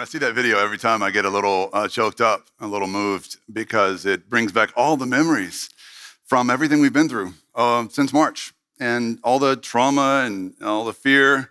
when 0.00 0.06
I 0.06 0.08
see 0.08 0.18
that 0.20 0.32
video, 0.32 0.58
every 0.58 0.78
time 0.78 1.02
I 1.02 1.10
get 1.10 1.26
a 1.26 1.28
little 1.28 1.68
uh, 1.74 1.86
choked 1.86 2.22
up, 2.22 2.46
a 2.58 2.66
little 2.66 2.88
moved, 2.88 3.36
because 3.52 4.06
it 4.06 4.30
brings 4.30 4.50
back 4.50 4.70
all 4.74 4.96
the 4.96 5.04
memories 5.04 5.68
from 6.24 6.48
everything 6.48 6.80
we've 6.80 6.90
been 6.90 7.10
through 7.10 7.34
uh, 7.54 7.86
since 7.90 8.10
March 8.10 8.54
and 8.80 9.18
all 9.22 9.38
the 9.38 9.56
trauma 9.56 10.22
and 10.24 10.54
all 10.62 10.86
the 10.86 10.94
fear, 10.94 11.50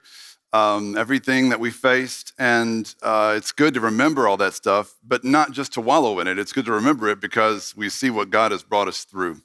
um, 0.52 0.98
everything 0.98 1.50
that 1.50 1.60
we 1.60 1.70
faced. 1.70 2.34
And 2.40 2.92
uh, 3.04 3.36
it's 3.38 3.52
good 3.52 3.76
to 3.76 3.82
remember 3.82 4.28
all 4.28 4.38
that 4.38 4.56
stuff, 4.56 4.96
but 5.08 5.24
not 5.24 5.52
just 5.52 5.74
to 5.74 5.82
wallow 5.82 6.20
in 6.20 6.26
it. 6.26 6.40
It's 6.40 6.52
good 6.52 6.66
to 6.66 6.72
remember 6.72 7.08
it 7.08 7.22
because 7.22 7.78
we 7.78 7.88
see 7.88 8.10
what 8.10 8.32
God 8.32 8.52
has 8.52 8.64
brought 8.64 8.88
us 8.88 9.04
through. 9.04 9.44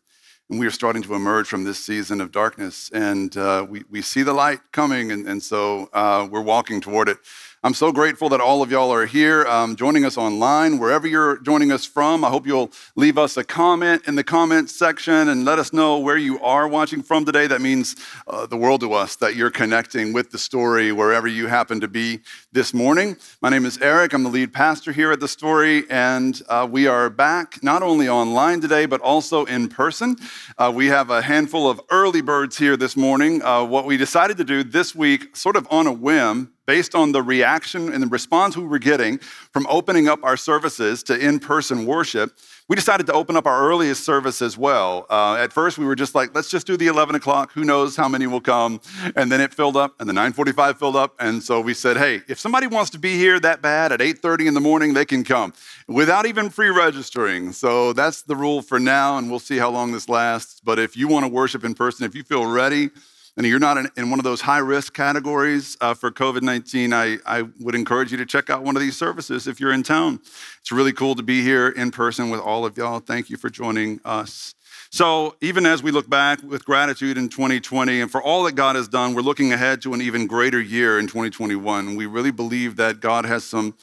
And 0.49 0.59
we 0.59 0.67
are 0.67 0.71
starting 0.71 1.03
to 1.03 1.15
emerge 1.15 1.47
from 1.47 1.65
this 1.65 1.83
season 1.83 2.21
of 2.21 2.31
darkness, 2.31 2.91
and 2.93 3.35
uh, 3.35 3.67
we, 3.67 3.83
we 3.91 4.03
see 4.03 4.23
the 4.23 4.35
light 4.35 4.61
coming, 4.73 5.11
and, 5.11 5.27
and 5.27 5.43
so 5.43 5.89
uh, 5.95 6.29
we're 6.31 6.43
walking 6.43 6.83
toward 6.83 7.09
it. 7.09 7.17
I'm 7.65 7.73
so 7.73 7.93
grateful 7.93 8.29
that 8.29 8.43
all 8.43 8.61
of 8.61 8.71
y'all 8.71 8.93
are 8.93 9.07
here 9.07 9.47
um, 9.47 9.75
joining 9.75 10.05
us 10.05 10.19
online, 10.19 10.79
wherever 10.79 11.07
you're 11.07 11.39
joining 11.39 11.73
us 11.73 11.87
from. 11.87 12.23
I 12.23 12.29
hope 12.29 12.47
you'll 12.47 12.71
leave 12.95 13.17
us 13.17 13.39
a 13.39 13.43
comment 13.43 14.03
in 14.07 14.17
the 14.17 14.23
comments 14.23 14.77
section 14.77 15.31
and 15.31 15.47
let 15.47 15.59
us 15.59 15.73
know 15.73 15.99
where 15.99 16.19
you 16.19 16.39
are 16.43 16.69
watching 16.69 17.03
from 17.03 17.25
today. 17.25 17.47
That 17.47 17.63
means 17.63 17.97
uh, 18.27 18.45
the 18.45 18.59
world 18.59 18.83
to 18.83 18.93
us 18.93 19.17
that 19.17 19.35
you're 19.35 19.51
connecting 19.51 20.13
with 20.13 20.31
the 20.31 20.37
story 20.37 20.93
wherever 20.93 21.27
you 21.27 21.47
happen 21.47 21.81
to 21.81 21.89
be 21.89 22.21
this 22.53 22.75
morning. 22.75 23.17
My 23.41 23.49
name 23.49 23.65
is 23.65 23.79
Eric. 23.79 24.13
I'm 24.13 24.25
the 24.25 24.29
lead 24.29 24.53
pastor 24.53 24.93
here 24.93 25.11
at 25.11 25.21
the 25.21 25.29
story, 25.29 25.85
and 25.89 26.43
uh, 26.51 26.69
we 26.71 26.87
are 26.87 27.09
back 27.09 27.63
not 27.63 27.83
only 27.83 28.11
online 28.11 28.61
today, 28.61 28.85
but 28.85 29.01
also 29.01 29.47
in 29.47 29.71
person. 29.71 30.17
Uh, 30.59 30.71
we 30.75 30.89
have 30.89 31.09
a 31.09 31.23
handful 31.23 31.71
of 31.71 31.81
early 31.89 32.21
birds 32.21 32.59
here 32.59 32.77
this 32.77 32.95
morning. 32.95 33.43
Uh, 33.43 33.65
what 33.65 33.87
we 33.87 33.97
decided 33.97 34.37
to 34.37 34.45
do 34.45 34.63
this 34.63 34.95
week, 34.95 35.35
sort 35.35 35.57
of 35.57 35.67
on 35.71 35.87
a 35.87 35.93
whim, 35.95 36.51
based 36.67 36.95
on 36.95 37.13
the 37.13 37.23
reaction 37.23 37.93
and 37.93 38.03
the 38.03 38.07
response 38.07 38.57
we 38.57 38.65
were 38.65 38.79
getting 38.79 39.19
from 39.19 39.67
opening 39.69 40.09
up 40.09 40.23
our 40.23 40.37
services 40.37 41.03
to 41.05 41.19
in 41.19 41.39
person 41.39 41.87
worship, 41.87 42.33
we 42.69 42.77
decided 42.77 43.07
to 43.07 43.13
open 43.13 43.37
up 43.37 43.47
our 43.47 43.69
earliest 43.69 44.05
service 44.05 44.41
as 44.41 44.57
well. 44.57 45.07
Uh, 45.11 45.35
at 45.35 45.53
first, 45.53 45.77
we 45.77 45.85
were 45.85 45.95
just 45.95 46.15
like, 46.15 46.35
let's 46.35 46.51
just 46.51 46.67
do 46.67 46.77
the 46.77 46.87
11 46.87 47.15
o'clock. 47.15 47.53
Who 47.53 47.65
knows 47.65 47.95
how 47.95 48.09
many 48.09 48.27
will 48.27 48.41
come? 48.41 48.81
And 49.17 49.31
then 49.31 49.41
it 49.41 49.53
filled 49.53 49.77
up, 49.77 49.95
and 50.01 50.09
the 50.09 50.15
9:45 50.15 50.79
filled 50.79 50.97
up, 50.97 51.15
and 51.21 51.43
so 51.43 51.61
we 51.61 51.75
said, 51.75 51.97
hey, 51.97 52.23
if 52.29 52.39
somebody 52.39 52.67
wants 52.67 52.91
to 52.93 52.99
be 52.99 53.17
here 53.17 53.39
that 53.41 53.61
bad 53.61 53.93
at 53.93 54.01
8:30 54.01 54.47
in 54.47 54.55
the 54.55 54.61
morning, 54.61 54.95
they 54.95 55.05
can 55.05 55.25
come 55.25 55.53
without 55.87 56.27
even 56.27 56.49
pre-registering. 56.51 57.53
So 57.53 57.93
that's 57.93 58.23
the 58.23 58.37
rule 58.37 58.63
for 58.63 58.81
now, 58.81 59.19
and 59.19 59.31
we'll 59.31 59.39
see 59.41 59.59
how 59.59 59.71
long 59.71 59.93
this 59.93 60.09
lasts. 60.09 60.61
But 60.65 60.79
if 60.79 60.97
you 60.97 61.09
want 61.09 61.25
to 61.25 61.29
worship 61.29 61.65
in 61.65 61.75
person, 61.75 62.07
if 62.07 62.15
you 62.15 62.23
feel 62.23 62.47
ready 62.47 62.91
and 63.37 63.47
you're 63.47 63.59
not 63.59 63.77
in, 63.77 63.89
in 63.97 64.11
one 64.11 64.21
of 64.21 64.25
those 64.25 64.41
high 64.41 64.59
risk 64.59 64.95
categories 64.95 65.77
uh, 65.81 65.95
for 65.95 66.11
COVID 66.11 66.43
19, 66.43 66.93
I, 66.93 67.19
I 67.27 67.43
would 67.61 67.75
encourage 67.75 68.13
you 68.13 68.19
to 68.19 68.27
check 68.27 68.51
out 68.51 68.63
one 68.63 68.77
of 68.77 68.83
these 68.83 68.97
services 68.97 69.47
if 69.47 69.59
you're 69.59 69.73
in 69.73 69.83
town. 69.83 70.21
It's 70.61 70.71
really 70.71 70.93
cool 70.93 71.15
to 71.17 71.23
be 71.23 71.43
here 71.43 71.69
in 71.69 71.91
person 71.91 72.31
with 72.31 72.41
all 72.41 72.65
of 72.65 72.77
y'all. 72.77 73.01
Thank 73.01 73.31
you 73.31 73.37
for 73.37 73.51
joining 73.51 74.01
us. 74.05 74.55
So, 74.91 75.35
even 75.41 75.67
as 75.67 75.83
we 75.83 75.91
look 75.91 76.09
back 76.09 76.41
with 76.45 76.65
gratitude 76.65 77.19
in 77.19 77.29
2020 77.29 78.01
and 78.01 78.09
for 78.09 78.23
all 78.23 78.45
that 78.45 78.53
God 78.53 78.77
has 78.77 78.87
done, 78.87 79.15
we're 79.15 79.23
looking 79.23 79.53
ahead 79.53 79.83
to 79.83 79.93
an 79.93 80.01
even 80.01 80.29
greater 80.29 80.61
year 80.61 81.01
in 81.01 81.09
2021. 81.09 81.97
We 81.97 82.07
really 82.07 82.31
believe 82.31 82.77
that 82.77 83.01
God 83.01 83.25
has 83.25 83.43
some 83.43 83.75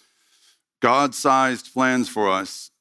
God 0.81 1.13
sized 1.13 1.73
plans 1.73 2.07
for 2.07 2.29
us, 2.29 2.71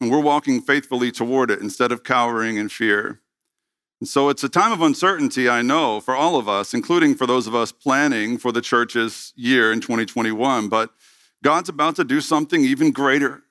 and 0.00 0.10
we're 0.10 0.20
walking 0.20 0.60
faithfully 0.60 1.12
toward 1.12 1.50
it 1.52 1.60
instead 1.60 1.92
of 1.92 2.02
cowering 2.02 2.56
in 2.56 2.68
fear. 2.68 3.20
And 4.00 4.08
so 4.08 4.30
it's 4.30 4.42
a 4.42 4.48
time 4.48 4.72
of 4.72 4.80
uncertainty, 4.80 5.48
I 5.48 5.60
know, 5.60 6.00
for 6.00 6.16
all 6.16 6.36
of 6.36 6.48
us, 6.48 6.72
including 6.72 7.14
for 7.14 7.26
those 7.26 7.46
of 7.46 7.54
us 7.54 7.70
planning 7.70 8.38
for 8.38 8.50
the 8.50 8.62
church's 8.62 9.34
year 9.36 9.70
in 9.72 9.80
2021. 9.80 10.68
But 10.68 10.90
God's 11.44 11.68
about 11.68 11.96
to 11.96 12.04
do 12.04 12.22
something 12.22 12.64
even 12.64 12.92
greater 12.92 13.42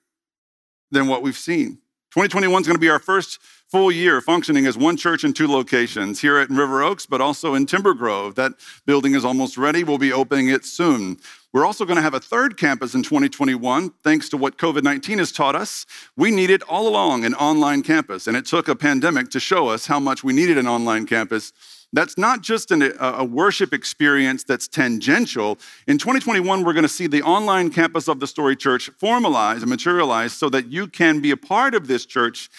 than 0.92 1.08
what 1.08 1.22
we've 1.22 1.38
seen. 1.38 1.80
2021 2.12 2.62
is 2.62 2.68
going 2.68 2.76
to 2.76 2.82
be 2.82 2.90
our 2.90 3.00
first 3.00 3.40
full 3.70 3.92
year 3.92 4.20
functioning 4.20 4.66
as 4.66 4.78
one 4.78 4.98
church 4.98 5.24
in 5.24 5.32
two 5.32 5.48
locations 5.48 6.20
here 6.20 6.38
at 6.38 6.50
River 6.50 6.82
Oaks, 6.82 7.06
but 7.06 7.22
also 7.22 7.54
in 7.54 7.68
Timber 7.68 7.94
Grove. 7.94 8.36
That 8.36 8.54
building 8.86 9.14
is 9.14 9.24
almost 9.24 9.58
ready. 9.58 9.84
We'll 9.84 10.00
be 10.00 10.12
opening 10.12 10.50
it 10.50 10.66
soon. 10.66 11.18
We're 11.54 11.66
also 11.66 11.86
going 11.86 11.96
to 11.96 12.02
have 12.02 12.14
a 12.14 12.20
third 12.20 12.58
campus 12.58 12.94
in 12.94 13.04
2021, 13.04 13.92
thanks 14.04 14.30
to 14.30 14.38
what 14.38 14.58
COVID 14.58 14.84
19 14.84 15.20
has 15.20 15.32
taught 15.32 15.56
us. 15.56 15.86
We 16.16 16.32
needed 16.32 16.64
all 16.64 16.88
along 16.88 17.26
an 17.26 17.36
online 17.36 17.84
campus, 17.84 18.28
and 18.28 18.36
it 18.36 18.46
took 18.46 18.68
a 18.68 18.76
pandemic 18.76 19.30
to 19.32 19.40
show 19.40 19.68
us 19.68 19.86
how 19.86 20.00
much 20.00 20.24
we 20.24 20.34
needed 20.34 20.58
an 20.58 20.68
online 20.68 21.06
campus. 21.06 21.54
That's 21.92 22.20
not 22.20 22.42
just 22.42 22.70
an, 22.70 22.94
a 23.00 23.26
worship 23.26 23.74
experience 23.74 24.44
that's 24.44 24.68
tangential. 24.68 25.58
In 25.88 25.98
2021, 25.98 26.64
we're 26.64 26.74
going 26.74 26.84
to 26.84 26.90
see 26.90 27.08
the 27.08 27.24
online 27.24 27.72
campus 27.72 28.08
of 28.08 28.20
the 28.20 28.28
Story 28.28 28.56
Church 28.56 28.92
formalize 29.00 29.62
and 29.62 29.70
materialize 29.70 30.34
so 30.34 30.50
that 30.50 30.72
you 30.72 30.88
can 30.88 31.20
be 31.20 31.32
a 31.32 31.38
part 31.38 31.74
of 31.74 31.88
this 31.88 32.06
church 32.06 32.50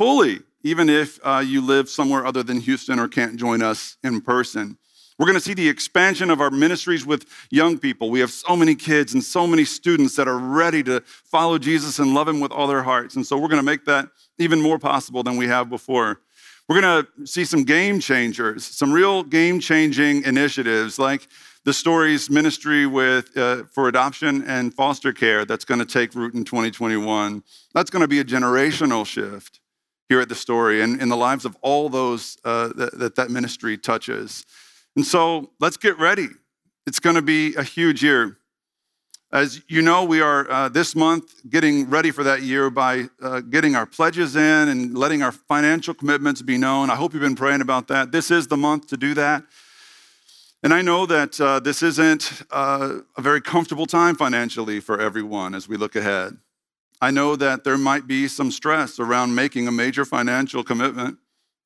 fully, 0.00 0.40
even 0.62 0.88
if 0.88 1.18
uh, 1.24 1.42
you 1.44 1.60
live 1.60 1.88
somewhere 1.88 2.26
other 2.26 2.42
than 2.42 2.60
Houston 2.60 2.98
or 2.98 3.08
can't 3.08 3.36
join 3.36 3.62
us 3.62 3.96
in 4.02 4.20
person. 4.20 4.76
We're 5.18 5.26
going 5.26 5.38
to 5.38 5.44
see 5.44 5.54
the 5.54 5.68
expansion 5.68 6.30
of 6.30 6.40
our 6.40 6.50
ministries 6.50 7.04
with 7.04 7.26
young 7.50 7.78
people. 7.78 8.08
We 8.10 8.20
have 8.20 8.30
so 8.30 8.56
many 8.56 8.74
kids 8.74 9.12
and 9.12 9.22
so 9.22 9.46
many 9.46 9.66
students 9.66 10.16
that 10.16 10.26
are 10.26 10.38
ready 10.38 10.82
to 10.84 11.02
follow 11.04 11.58
Jesus 11.58 11.98
and 11.98 12.14
love 12.14 12.26
Him 12.26 12.40
with 12.40 12.52
all 12.52 12.66
their 12.66 12.82
hearts. 12.82 13.16
And 13.16 13.26
so 13.26 13.36
we're 13.36 13.48
going 13.48 13.60
to 13.60 13.62
make 13.62 13.84
that 13.84 14.08
even 14.38 14.62
more 14.62 14.78
possible 14.78 15.22
than 15.22 15.36
we 15.36 15.46
have 15.46 15.68
before. 15.68 16.20
We're 16.68 16.80
going 16.80 17.04
to 17.04 17.26
see 17.26 17.44
some 17.44 17.64
game 17.64 18.00
changers, 18.00 18.64
some 18.64 18.92
real 18.92 19.22
game 19.22 19.60
changing 19.60 20.22
initiatives 20.24 20.98
like 20.98 21.28
the 21.64 21.72
stories 21.72 22.30
ministry 22.30 22.86
with 22.86 23.36
uh, 23.36 23.64
for 23.64 23.88
adoption 23.88 24.42
and 24.46 24.72
foster 24.74 25.12
care 25.12 25.44
that's 25.44 25.64
going 25.64 25.80
to 25.80 25.86
take 25.86 26.14
root 26.14 26.34
in 26.34 26.44
2021 26.44 27.42
that's 27.74 27.90
going 27.90 28.00
to 28.00 28.08
be 28.08 28.18
a 28.18 28.24
generational 28.24 29.04
shift 29.04 29.59
here 30.10 30.20
at 30.20 30.28
the 30.28 30.34
story 30.34 30.82
and 30.82 31.00
in 31.00 31.08
the 31.08 31.16
lives 31.16 31.46
of 31.46 31.56
all 31.62 31.88
those 31.88 32.36
uh, 32.44 32.68
that, 32.76 32.98
that 32.98 33.14
that 33.14 33.30
ministry 33.30 33.78
touches 33.78 34.44
and 34.96 35.06
so 35.06 35.50
let's 35.60 35.76
get 35.76 35.98
ready. 35.98 36.28
It's 36.86 36.98
going 36.98 37.16
to 37.16 37.22
be 37.22 37.54
a 37.54 37.62
huge 37.62 38.02
year. 38.02 38.36
As 39.32 39.62
you 39.68 39.80
know, 39.80 40.04
we 40.04 40.20
are 40.20 40.50
uh, 40.50 40.68
this 40.68 40.96
month 40.96 41.48
getting 41.48 41.88
ready 41.88 42.10
for 42.10 42.24
that 42.24 42.42
year 42.42 42.68
by 42.68 43.08
uh, 43.22 43.40
getting 43.40 43.76
our 43.76 43.86
pledges 43.86 44.34
in 44.34 44.68
and 44.68 44.98
letting 44.98 45.22
our 45.22 45.30
financial 45.30 45.94
commitments 45.94 46.42
be 46.42 46.58
known. 46.58 46.90
I 46.90 46.96
hope 46.96 47.12
you've 47.12 47.22
been 47.22 47.36
praying 47.36 47.60
about 47.60 47.86
that. 47.88 48.10
This 48.10 48.32
is 48.32 48.48
the 48.48 48.56
month 48.56 48.88
to 48.88 48.96
do 48.96 49.14
that. 49.14 49.44
And 50.64 50.74
I 50.74 50.82
know 50.82 51.06
that 51.06 51.40
uh, 51.40 51.60
this 51.60 51.82
isn't 51.82 52.42
uh, 52.50 52.98
a 53.16 53.22
very 53.22 53.40
comfortable 53.40 53.86
time 53.86 54.16
financially 54.16 54.80
for 54.80 55.00
everyone 55.00 55.54
as 55.54 55.68
we 55.68 55.76
look 55.76 55.94
ahead. 55.94 56.36
I 57.00 57.10
know 57.10 57.34
that 57.36 57.64
there 57.64 57.78
might 57.78 58.06
be 58.06 58.28
some 58.28 58.50
stress 58.50 58.98
around 58.98 59.34
making 59.34 59.66
a 59.66 59.72
major 59.72 60.04
financial 60.04 60.62
commitment 60.62 61.18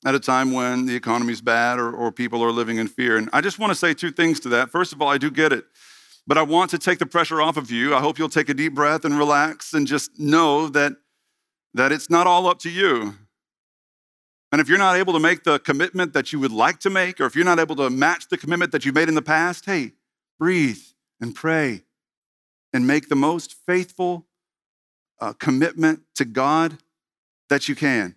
at 0.05 0.15
a 0.15 0.21
time 0.21 0.53
when 0.53 0.87
the 0.87 0.95
economy's 0.95 1.41
bad 1.41 1.79
or, 1.79 1.91
or 1.91 2.13
people 2.13 2.43
are 2.43 2.53
living 2.53 2.77
in 2.77 2.87
fear. 2.87 3.17
And 3.17 3.29
I 3.33 3.41
just 3.41 3.59
want 3.59 3.71
to 3.71 3.75
say 3.75 3.95
two 3.95 4.13
things 4.13 4.39
to 4.41 4.49
that. 4.51 4.71
First 4.71 4.93
of 4.93 5.03
all, 5.03 5.09
I 5.09 5.19
do 5.19 5.31
get 5.31 5.53
it, 5.53 5.65
but 6.27 6.39
I 6.39 6.43
want 6.43 6.71
to 6.71 6.79
take 6.79 6.99
the 6.99 7.07
pressure 7.07 7.41
off 7.41 7.57
of 7.57 7.71
you. 7.71 7.95
I 7.95 8.01
hope 8.01 8.19
you'll 8.19 8.29
take 8.29 8.49
a 8.49 8.55
deep 8.55 8.75
breath 8.75 9.05
and 9.05 9.19
relax 9.19 9.73
and 9.73 9.87
just 9.87 10.19
know 10.21 10.69
that, 10.69 10.93
that 11.73 11.91
it's 11.91 12.11
not 12.11 12.27
all 12.27 12.47
up 12.47 12.61
to 12.61 12.71
you. 12.71 13.15
And 14.53 14.61
if 14.61 14.69
you're 14.69 14.79
not 14.79 14.97
able 14.97 15.15
to 15.15 15.21
make 15.21 15.43
the 15.43 15.59
commitment 15.59 16.13
that 16.13 16.33
you 16.33 16.39
would 16.39 16.53
like 16.53 16.79
to 16.81 16.91
make, 16.91 17.21
or 17.21 17.27
if 17.27 17.35
you're 17.35 17.45
not 17.45 17.59
able 17.59 17.75
to 17.77 17.91
match 17.91 18.29
the 18.29 18.37
commitment 18.37 18.71
that 18.71 18.85
you 18.85 18.93
made 18.93 19.09
in 19.09 19.17
the 19.17 19.23
past, 19.23 19.65
hey, 19.65 19.93
breathe 20.39 20.79
and 21.21 21.35
pray 21.35 21.83
and 22.73 22.87
make 22.87 23.09
the 23.09 23.17
most 23.17 23.55
faithful 23.67 24.27
uh, 25.25 25.33
commitment 25.35 26.03
to 26.17 26.25
God 26.27 26.77
that 27.49 27.67
you 27.67 27.75
can. 27.75 28.15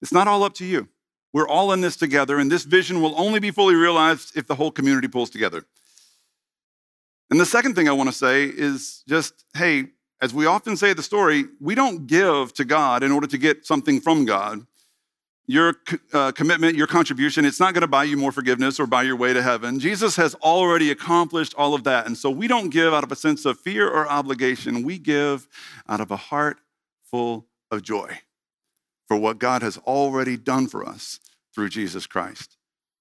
It's 0.00 0.12
not 0.12 0.26
all 0.26 0.42
up 0.42 0.54
to 0.54 0.64
you. 0.64 0.88
We're 1.34 1.48
all 1.48 1.72
in 1.72 1.82
this 1.82 1.96
together, 1.96 2.38
and 2.38 2.50
this 2.50 2.64
vision 2.64 3.02
will 3.02 3.14
only 3.20 3.38
be 3.38 3.50
fully 3.50 3.74
realized 3.74 4.34
if 4.34 4.46
the 4.46 4.54
whole 4.54 4.70
community 4.70 5.08
pulls 5.08 5.28
together. 5.28 5.66
And 7.30 7.38
the 7.38 7.44
second 7.44 7.74
thing 7.74 7.86
I 7.86 7.92
want 7.92 8.08
to 8.08 8.16
say 8.16 8.44
is 8.44 9.02
just 9.06 9.44
hey, 9.54 9.88
as 10.22 10.32
we 10.32 10.46
often 10.46 10.74
say 10.74 10.94
the 10.94 11.02
story, 11.02 11.44
we 11.60 11.74
don't 11.74 12.06
give 12.06 12.54
to 12.54 12.64
God 12.64 13.02
in 13.02 13.12
order 13.12 13.26
to 13.26 13.36
get 13.36 13.66
something 13.66 14.00
from 14.00 14.24
God. 14.24 14.66
Your 15.50 15.76
uh, 16.12 16.30
commitment, 16.32 16.76
your 16.76 16.86
contribution, 16.86 17.46
it's 17.46 17.58
not 17.58 17.72
going 17.72 17.80
to 17.80 17.88
buy 17.88 18.04
you 18.04 18.18
more 18.18 18.32
forgiveness 18.32 18.78
or 18.78 18.86
buy 18.86 19.02
your 19.02 19.16
way 19.16 19.32
to 19.32 19.42
heaven. 19.42 19.80
Jesus 19.80 20.14
has 20.16 20.34
already 20.36 20.90
accomplished 20.90 21.54
all 21.56 21.72
of 21.72 21.84
that. 21.84 22.06
And 22.06 22.18
so 22.18 22.30
we 22.30 22.46
don't 22.46 22.68
give 22.68 22.92
out 22.92 23.02
of 23.02 23.10
a 23.10 23.16
sense 23.16 23.46
of 23.46 23.58
fear 23.58 23.88
or 23.88 24.06
obligation. 24.06 24.82
We 24.82 24.98
give 24.98 25.48
out 25.88 26.02
of 26.02 26.10
a 26.10 26.16
heart 26.16 26.58
full 27.02 27.46
of 27.70 27.82
joy 27.82 28.18
for 29.06 29.16
what 29.16 29.38
God 29.38 29.62
has 29.62 29.78
already 29.78 30.36
done 30.36 30.66
for 30.66 30.86
us 30.86 31.18
through 31.54 31.70
Jesus 31.70 32.06
Christ. 32.06 32.58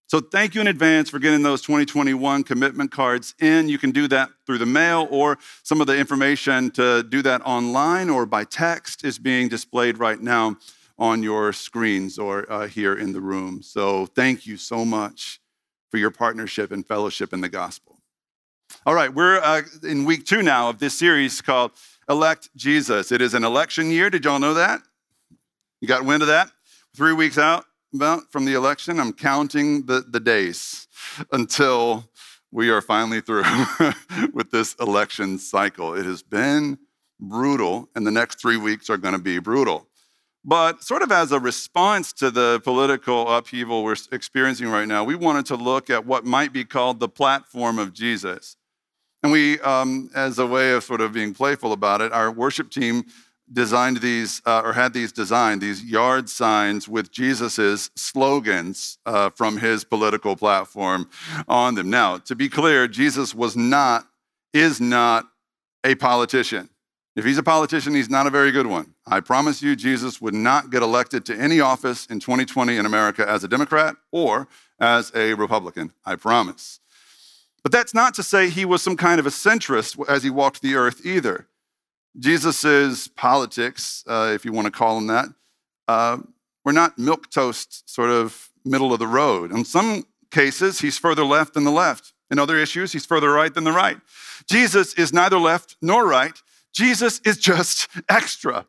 So, 0.09 0.21
thank 0.21 0.55
you 0.55 0.61
in 0.61 0.67
advance 0.67 1.09
for 1.09 1.19
getting 1.19 1.43
those 1.43 1.61
2021 1.63 2.45
commitment 2.45 2.91
cards 2.91 3.35
in. 3.41 3.67
You 3.67 3.77
can 3.77 3.91
do 3.91 4.07
that 4.07 4.29
through 4.45 4.59
the 4.59 4.65
mail, 4.65 5.05
or 5.11 5.37
some 5.63 5.81
of 5.81 5.87
the 5.87 5.97
information 5.97 6.71
to 6.71 7.03
do 7.03 7.21
that 7.23 7.41
online 7.41 8.09
or 8.09 8.25
by 8.25 8.45
text 8.45 9.03
is 9.03 9.19
being 9.19 9.49
displayed 9.49 9.97
right 9.97 10.21
now 10.21 10.55
on 10.99 11.23
your 11.23 11.53
screens 11.53 12.17
or 12.17 12.51
uh, 12.51 12.67
here 12.67 12.95
in 12.95 13.13
the 13.13 13.21
room. 13.21 13.61
So, 13.61 14.05
thank 14.07 14.45
you 14.45 14.57
so 14.57 14.85
much 14.85 15.39
for 15.89 15.97
your 15.97 16.11
partnership 16.11 16.71
and 16.71 16.85
fellowship 16.85 17.33
in 17.33 17.41
the 17.41 17.49
gospel. 17.49 17.97
All 18.85 18.93
right, 18.93 19.13
we're 19.13 19.39
uh, 19.39 19.61
in 19.83 20.05
week 20.05 20.25
two 20.25 20.41
now 20.41 20.69
of 20.69 20.79
this 20.79 20.97
series 20.97 21.41
called 21.41 21.71
Elect 22.09 22.49
Jesus. 22.55 23.11
It 23.11 23.21
is 23.21 23.33
an 23.33 23.43
election 23.43 23.91
year. 23.91 24.09
Did 24.09 24.25
y'all 24.25 24.39
know 24.39 24.53
that? 24.55 24.81
You 25.81 25.87
got 25.87 26.05
wind 26.05 26.21
of 26.21 26.27
that? 26.27 26.51
Three 26.95 27.13
weeks 27.13 27.37
out 27.37 27.65
about 27.93 28.31
from 28.31 28.45
the 28.45 28.53
election. 28.53 28.99
I'm 28.99 29.13
counting 29.13 29.85
the, 29.85 30.03
the 30.07 30.19
days 30.19 30.87
until 31.31 32.09
we 32.51 32.69
are 32.69 32.81
finally 32.81 33.21
through 33.21 33.43
with 34.33 34.51
this 34.51 34.75
election 34.79 35.37
cycle. 35.37 35.93
It 35.93 36.05
has 36.05 36.23
been 36.23 36.77
brutal, 37.19 37.89
and 37.95 38.05
the 38.05 38.11
next 38.11 38.39
three 38.39 38.57
weeks 38.57 38.89
are 38.89 38.97
going 38.97 39.13
to 39.13 39.21
be 39.21 39.39
brutal. 39.39 39.87
But, 40.45 40.83
sort 40.83 41.01
of 41.01 41.11
as 41.11 41.31
a 41.31 41.39
response 41.39 42.13
to 42.13 42.31
the 42.31 42.61
political 42.63 43.29
upheaval 43.29 43.83
we're 43.83 43.95
experiencing 44.11 44.69
right 44.69 44.87
now, 44.87 45.03
we 45.03 45.15
wanted 45.15 45.45
to 45.47 45.55
look 45.55 45.89
at 45.89 46.05
what 46.05 46.25
might 46.25 46.53
be 46.53 46.63
called 46.63 46.99
the 46.99 47.09
platform 47.09 47.79
of 47.79 47.91
Jesus. 47.91 48.55
And 49.23 49.31
we, 49.31 49.59
um, 49.59 50.09
as 50.15 50.39
a 50.39 50.45
way 50.45 50.71
of 50.71 50.83
sort 50.83 51.01
of 51.01 51.11
being 51.11 51.33
playful 51.33 51.73
about 51.73 52.01
it, 52.01 52.13
our 52.13 52.31
worship 52.31 52.69
team 52.69 53.05
designed 53.51 53.97
these 53.97 54.41
uh, 54.45 54.61
or 54.63 54.73
had 54.73 54.93
these 54.93 55.11
designed, 55.11 55.61
these 55.61 55.83
yard 55.83 56.29
signs 56.29 56.87
with 56.87 57.11
Jesus's 57.11 57.89
slogans 57.95 58.97
uh, 59.05 59.29
from 59.29 59.57
his 59.57 59.83
political 59.83 60.35
platform 60.35 61.09
on 61.47 61.75
them. 61.75 61.89
Now, 61.89 62.17
to 62.19 62.35
be 62.35 62.49
clear, 62.49 62.87
Jesus 62.87 63.33
was 63.33 63.55
not, 63.55 64.07
is 64.53 64.79
not 64.81 65.27
a 65.83 65.95
politician. 65.95 66.69
If 67.17 67.25
he's 67.25 67.39
a 67.39 67.43
politician, 67.43 67.95
he's 67.95 68.11
not 68.11 68.27
a 68.27 68.29
very 68.29 68.51
good 68.51 68.67
one. 68.67 68.93
I 69.07 69.21
promise 69.21 69.63
you, 69.63 69.75
Jesus 69.75 70.21
would 70.21 70.35
not 70.35 70.69
get 70.69 70.83
elected 70.83 71.25
to 71.25 71.35
any 71.35 71.59
office 71.59 72.05
in 72.05 72.19
2020 72.19 72.77
in 72.77 72.85
America 72.85 73.27
as 73.27 73.43
a 73.43 73.47
Democrat 73.47 73.95
or 74.11 74.47
as 74.79 75.11
a 75.15 75.33
Republican. 75.33 75.93
I 76.05 76.15
promise. 76.15 76.79
But 77.63 77.71
that's 77.71 77.95
not 77.95 78.13
to 78.13 78.23
say 78.23 78.51
he 78.51 78.65
was 78.65 78.83
some 78.83 78.95
kind 78.95 79.19
of 79.19 79.25
a 79.25 79.31
centrist 79.31 79.99
as 80.07 80.21
he 80.21 80.29
walked 80.29 80.61
the 80.61 80.75
earth 80.75 81.03
either. 81.07 81.47
Jesus' 82.19 83.07
politics, 83.07 84.03
uh, 84.05 84.31
if 84.35 84.45
you 84.45 84.51
want 84.51 84.65
to 84.65 84.71
call 84.71 84.93
them 84.93 85.07
that, 85.07 85.25
uh, 85.87 86.17
were 86.63 86.71
not 86.71 86.99
milk 86.99 87.31
toast, 87.31 87.89
sort 87.89 88.11
of 88.11 88.51
middle 88.63 88.93
of 88.93 88.99
the 88.99 89.07
road. 89.07 89.51
In 89.51 89.65
some 89.65 90.05
cases, 90.29 90.81
he's 90.81 90.99
further 90.99 91.25
left 91.25 91.55
than 91.55 91.63
the 91.63 91.71
left. 91.71 92.13
In 92.29 92.37
other 92.37 92.57
issues, 92.57 92.91
he's 92.91 93.07
further 93.07 93.31
right 93.31 93.51
than 93.51 93.63
the 93.63 93.71
right. 93.71 93.97
Jesus 94.47 94.93
is 94.93 95.11
neither 95.11 95.39
left 95.39 95.77
nor 95.81 96.05
right. 96.05 96.39
Jesus 96.77 97.19
is 97.25 97.37
just 97.37 97.89
extra. 98.07 98.67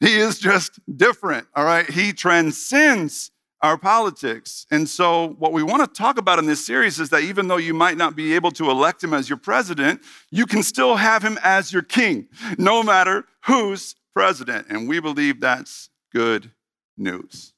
He 0.00 0.16
is 0.16 0.40
just 0.40 0.80
different, 0.96 1.46
all 1.54 1.64
right? 1.64 1.88
He 1.88 2.12
transcends 2.12 3.30
our 3.62 3.78
politics. 3.78 4.66
And 4.72 4.88
so, 4.88 5.36
what 5.38 5.52
we 5.52 5.62
want 5.62 5.82
to 5.84 6.02
talk 6.02 6.18
about 6.18 6.40
in 6.40 6.46
this 6.46 6.66
series 6.66 6.98
is 6.98 7.10
that 7.10 7.22
even 7.22 7.46
though 7.46 7.56
you 7.56 7.72
might 7.72 7.96
not 7.96 8.16
be 8.16 8.34
able 8.34 8.50
to 8.52 8.70
elect 8.70 9.04
him 9.04 9.14
as 9.14 9.28
your 9.28 9.38
president, 9.38 10.02
you 10.32 10.46
can 10.46 10.64
still 10.64 10.96
have 10.96 11.22
him 11.22 11.38
as 11.44 11.72
your 11.72 11.82
king, 11.82 12.26
no 12.58 12.82
matter 12.82 13.24
who's 13.44 13.94
president. 14.12 14.66
And 14.68 14.88
we 14.88 14.98
believe 14.98 15.40
that's 15.40 15.90
good 16.12 16.50
news. 16.96 17.52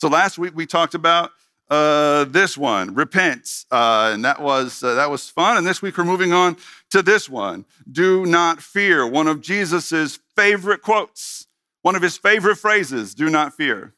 So, 0.00 0.06
last 0.08 0.38
week 0.38 0.52
we 0.54 0.66
talked 0.66 0.94
about 0.94 1.32
uh, 1.68 2.24
this 2.24 2.58
one, 2.58 2.94
repent, 2.94 3.64
uh, 3.70 4.10
and 4.12 4.24
that 4.24 4.40
was 4.40 4.84
uh, 4.84 4.94
that 4.94 5.10
was 5.10 5.28
fun. 5.28 5.56
And 5.56 5.66
this 5.66 5.82
week 5.82 5.98
we're 5.98 6.04
moving 6.04 6.32
on 6.32 6.58
to 6.92 7.02
this 7.02 7.28
one, 7.28 7.64
do 7.90 8.26
not 8.26 8.62
fear. 8.62 9.06
One 9.06 9.26
of 9.26 9.40
Jesus's 9.40 10.20
favorite 10.36 10.82
quotes, 10.82 11.46
one 11.80 11.96
of 11.96 12.02
his 12.02 12.18
favorite 12.18 12.56
phrases, 12.56 13.14
do 13.14 13.30
not 13.30 13.54
fear. 13.54 13.94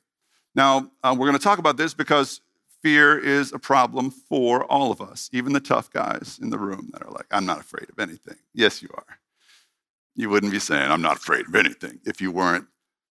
Now, 0.54 0.92
uh, 1.02 1.14
we're 1.18 1.26
going 1.26 1.38
to 1.38 1.42
talk 1.42 1.58
about 1.58 1.76
this 1.76 1.92
because 1.92 2.40
fear 2.82 3.18
is 3.18 3.52
a 3.52 3.58
problem 3.58 4.12
for 4.12 4.64
all 4.66 4.92
of 4.92 5.00
us, 5.00 5.28
even 5.32 5.52
the 5.52 5.60
tough 5.60 5.90
guys 5.90 6.38
in 6.40 6.50
the 6.50 6.58
room 6.58 6.90
that 6.92 7.04
are 7.04 7.10
like, 7.10 7.26
I'm 7.32 7.44
not 7.44 7.58
afraid 7.58 7.90
of 7.90 7.98
anything. 7.98 8.36
Yes, 8.52 8.80
you 8.80 8.88
are. 8.94 9.18
You 10.14 10.30
wouldn't 10.30 10.52
be 10.52 10.60
saying, 10.60 10.88
I'm 10.88 11.02
not 11.02 11.16
afraid 11.16 11.48
of 11.48 11.54
anything 11.56 11.98
if 12.04 12.20
you 12.20 12.30
weren't 12.30 12.66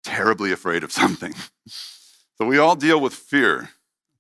terribly 0.05 0.53
afraid 0.53 0.85
of 0.85 0.93
something. 0.93 1.35
so 1.67 2.47
we 2.47 2.57
all 2.57 2.77
deal 2.77 2.99
with 2.99 3.13
fear, 3.13 3.69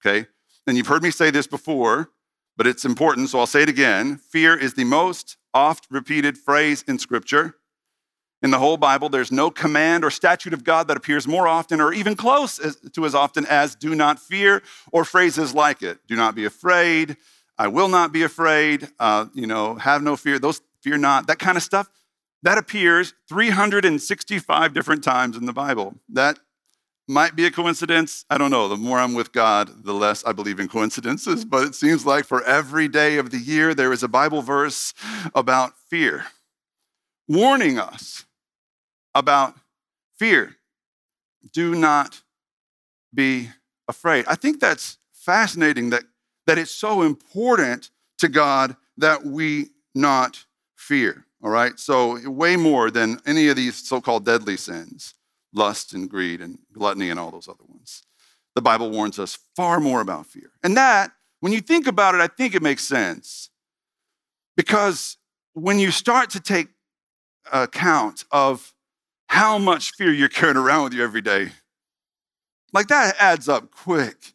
okay? 0.04 0.26
And 0.66 0.76
you've 0.76 0.88
heard 0.88 1.02
me 1.02 1.10
say 1.10 1.30
this 1.30 1.46
before, 1.46 2.10
but 2.58 2.66
it's 2.66 2.84
important, 2.84 3.30
so 3.30 3.38
I'll 3.38 3.46
say 3.46 3.62
it 3.62 3.70
again. 3.70 4.16
Fear 4.16 4.58
is 4.58 4.74
the 4.74 4.84
most 4.84 5.38
oft 5.56 5.86
repeated 5.90 6.36
phrase 6.36 6.84
in 6.86 6.98
Scripture. 6.98 7.54
In 8.42 8.50
the 8.50 8.58
whole 8.58 8.76
Bible, 8.76 9.08
there's 9.08 9.32
no 9.32 9.50
command 9.50 10.04
or 10.04 10.10
statute 10.10 10.52
of 10.52 10.62
God 10.62 10.88
that 10.88 10.96
appears 10.98 11.26
more 11.26 11.48
often 11.48 11.80
or 11.80 11.94
even 11.94 12.14
close 12.14 12.60
to 12.92 13.06
as 13.06 13.14
often 13.14 13.46
as 13.46 13.74
do 13.74 13.94
not 13.94 14.20
fear 14.20 14.62
or 14.92 15.06
phrases 15.06 15.54
like 15.54 15.82
it. 15.82 15.98
Do 16.06 16.14
not 16.14 16.34
be 16.34 16.44
afraid. 16.44 17.16
I 17.56 17.68
will 17.68 17.88
not 17.88 18.12
be 18.12 18.22
afraid. 18.22 18.88
Uh, 19.00 19.26
you 19.32 19.46
know, 19.46 19.76
have 19.76 20.02
no 20.02 20.16
fear. 20.16 20.38
Those 20.38 20.60
fear 20.82 20.98
not. 20.98 21.26
That 21.26 21.38
kind 21.38 21.56
of 21.56 21.62
stuff. 21.62 21.88
That 22.42 22.58
appears 22.58 23.14
365 23.30 24.74
different 24.74 25.02
times 25.02 25.38
in 25.38 25.46
the 25.46 25.54
Bible. 25.54 25.94
That 26.10 26.38
might 27.08 27.36
be 27.36 27.46
a 27.46 27.50
coincidence. 27.50 28.24
I 28.28 28.38
don't 28.38 28.50
know. 28.50 28.68
The 28.68 28.76
more 28.76 28.98
I'm 28.98 29.14
with 29.14 29.32
God, 29.32 29.84
the 29.84 29.92
less 29.92 30.24
I 30.24 30.32
believe 30.32 30.58
in 30.58 30.68
coincidences. 30.68 31.44
But 31.44 31.66
it 31.66 31.74
seems 31.74 32.04
like 32.04 32.24
for 32.24 32.42
every 32.44 32.88
day 32.88 33.18
of 33.18 33.30
the 33.30 33.38
year, 33.38 33.74
there 33.74 33.92
is 33.92 34.02
a 34.02 34.08
Bible 34.08 34.42
verse 34.42 34.92
about 35.34 35.74
fear, 35.88 36.26
warning 37.28 37.78
us 37.78 38.24
about 39.14 39.54
fear. 40.18 40.56
Do 41.52 41.74
not 41.74 42.22
be 43.14 43.50
afraid. 43.88 44.24
I 44.26 44.34
think 44.34 44.60
that's 44.60 44.98
fascinating 45.12 45.90
that, 45.90 46.04
that 46.46 46.58
it's 46.58 46.72
so 46.72 47.02
important 47.02 47.90
to 48.18 48.28
God 48.28 48.76
that 48.98 49.24
we 49.24 49.70
not 49.94 50.44
fear. 50.74 51.24
All 51.42 51.50
right? 51.50 51.78
So, 51.78 52.28
way 52.28 52.56
more 52.56 52.90
than 52.90 53.20
any 53.26 53.48
of 53.48 53.56
these 53.56 53.76
so 53.76 54.00
called 54.00 54.24
deadly 54.24 54.56
sins 54.56 55.14
lust 55.56 55.92
and 55.92 56.08
greed 56.08 56.40
and 56.40 56.58
gluttony 56.72 57.10
and 57.10 57.18
all 57.18 57.30
those 57.30 57.48
other 57.48 57.64
ones. 57.66 58.02
The 58.54 58.62
Bible 58.62 58.90
warns 58.90 59.18
us 59.18 59.38
far 59.54 59.80
more 59.80 60.00
about 60.00 60.26
fear. 60.26 60.50
And 60.62 60.76
that, 60.76 61.12
when 61.40 61.52
you 61.52 61.60
think 61.60 61.86
about 61.86 62.14
it, 62.14 62.20
I 62.20 62.26
think 62.26 62.54
it 62.54 62.62
makes 62.62 62.84
sense. 62.84 63.50
Because 64.56 65.18
when 65.52 65.78
you 65.78 65.90
start 65.90 66.30
to 66.30 66.40
take 66.40 66.68
account 67.52 68.24
of 68.30 68.72
how 69.28 69.58
much 69.58 69.92
fear 69.92 70.12
you're 70.12 70.28
carrying 70.28 70.56
around 70.56 70.84
with 70.84 70.94
you 70.94 71.02
every 71.02 71.20
day. 71.20 71.50
Like 72.72 72.88
that 72.88 73.16
adds 73.18 73.48
up 73.48 73.70
quick. 73.70 74.32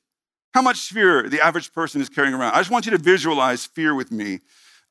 How 0.53 0.62
much 0.62 0.89
fear 0.89 1.29
the 1.29 1.41
average 1.41 1.71
person 1.73 2.01
is 2.01 2.09
carrying 2.09 2.33
around. 2.33 2.53
I 2.53 2.57
just 2.57 2.71
want 2.71 2.85
you 2.85 2.91
to 2.91 2.97
visualize 2.97 3.65
fear 3.65 3.95
with 3.95 4.12
me, 4.12 4.39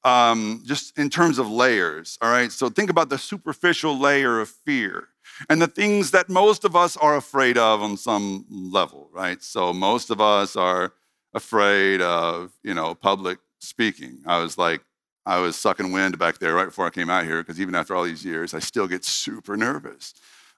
um, 0.05 0.63
just 0.65 0.97
in 0.99 1.11
terms 1.11 1.39
of 1.39 1.51
layers, 1.51 2.17
all 2.23 2.31
right? 2.31 2.51
So 2.51 2.71
think 2.71 2.89
about 2.89 3.11
the 3.11 3.19
superficial 3.19 3.99
layer 3.99 4.41
of 4.41 4.49
fear 4.49 5.09
and 5.49 5.61
the 5.61 5.67
things 5.67 6.11
that 6.11 6.29
most 6.29 6.65
of 6.65 6.77
us 6.77 6.97
are 6.97 7.17
afraid 7.17 7.57
of 7.57 7.83
on 7.83 7.97
some 7.97 8.45
level, 8.51 9.09
right? 9.13 9.43
So 9.43 9.73
most 9.73 10.11
of 10.11 10.21
us 10.21 10.57
are 10.57 10.93
afraid 11.35 12.01
of, 12.01 12.53
you 12.63 12.75
know, 12.75 12.95
public 12.95 13.39
speaking. 13.61 14.23
I 14.27 14.39
was 14.39 14.59
like 14.59 14.83
I 15.27 15.39
was 15.39 15.57
sucking 15.57 15.93
wind 15.93 16.19
back 16.19 16.39
there 16.39 16.55
right 16.55 16.65
before 16.65 16.87
I 16.87 16.91
came 16.91 17.11
out 17.11 17.25
here 17.25 17.43
because 17.43 17.61
even 17.61 17.75
after 17.75 17.95
all 17.95 18.05
these 18.05 18.25
years, 18.25 18.55
I 18.55 18.59
still 18.59 18.89
get 18.89 19.05
super 19.05 19.57
nervous 19.57 20.15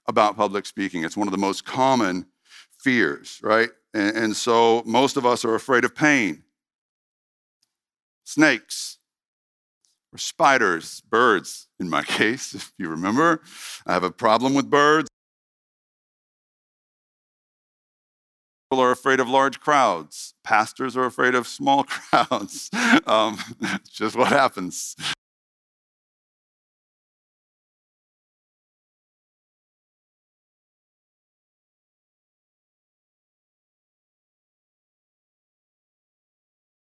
about 0.07 0.35
public 0.35 0.65
speaking. 0.65 1.03
It's 1.03 1.17
one 1.17 1.27
of 1.27 1.31
the 1.31 1.37
most 1.37 1.65
common 1.65 2.25
fears, 2.79 3.39
right? 3.43 3.69
And, 3.93 4.15
and 4.15 4.35
so 4.35 4.81
most 4.85 5.17
of 5.17 5.25
us 5.25 5.45
are 5.45 5.55
afraid 5.55 5.85
of 5.85 5.95
pain, 5.95 6.43
snakes, 8.23 8.97
or 10.13 10.17
spiders, 10.17 11.01
birds, 11.09 11.67
in 11.79 11.89
my 11.89 12.03
case, 12.03 12.53
if 12.53 12.71
you 12.77 12.89
remember. 12.89 13.41
I 13.85 13.93
have 13.93 14.03
a 14.03 14.11
problem 14.11 14.53
with 14.53 14.69
birds. 14.69 15.09
People 18.69 18.83
are 18.83 18.91
afraid 18.91 19.19
of 19.19 19.29
large 19.29 19.59
crowds. 19.59 20.33
Pastors 20.43 20.97
are 20.97 21.05
afraid 21.05 21.35
of 21.35 21.47
small 21.47 21.83
crowds. 21.87 22.69
Um, 23.05 23.37
it's 23.61 23.89
just 23.89 24.15
what 24.15 24.29
happens. 24.29 24.95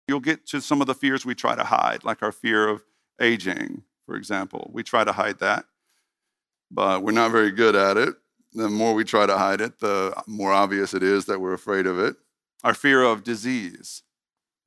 You'll 0.07 0.21
get 0.21 0.47
to 0.47 0.61
some 0.61 0.79
of 0.79 0.87
the 0.87 0.93
fears 0.93 1.25
we 1.25 1.35
try 1.35 1.53
to 1.53 1.65
hide, 1.65 2.05
like 2.05 2.23
our 2.23 2.31
fear 2.31 2.69
of 2.69 2.81
aging, 3.21 3.83
for 4.05 4.15
example. 4.15 4.69
We 4.73 4.83
try 4.83 5.03
to 5.03 5.11
hide 5.11 5.39
that, 5.39 5.65
but 6.71 7.03
we're 7.03 7.11
not 7.11 7.31
very 7.31 7.51
good 7.51 7.75
at 7.75 7.97
it 7.97 8.15
the 8.57 8.69
more 8.69 8.93
we 8.93 9.03
try 9.03 9.25
to 9.25 9.37
hide 9.37 9.61
it, 9.61 9.79
the 9.79 10.13
more 10.25 10.51
obvious 10.51 10.93
it 10.93 11.03
is 11.03 11.25
that 11.25 11.39
we're 11.39 11.53
afraid 11.53 11.85
of 11.85 11.99
it. 11.99 12.15
Our 12.63 12.73
fear 12.73 13.03
of 13.03 13.23
disease, 13.23 14.03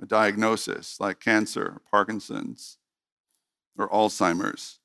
a 0.00 0.06
diagnosis 0.06 1.00
like 1.00 1.20
cancer, 1.20 1.80
Parkinson's, 1.90 2.78
or 3.76 3.88
Alzheimer's. 3.88 4.78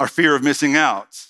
Our 0.00 0.08
fear 0.08 0.34
of 0.34 0.42
missing 0.42 0.74
out, 0.74 1.26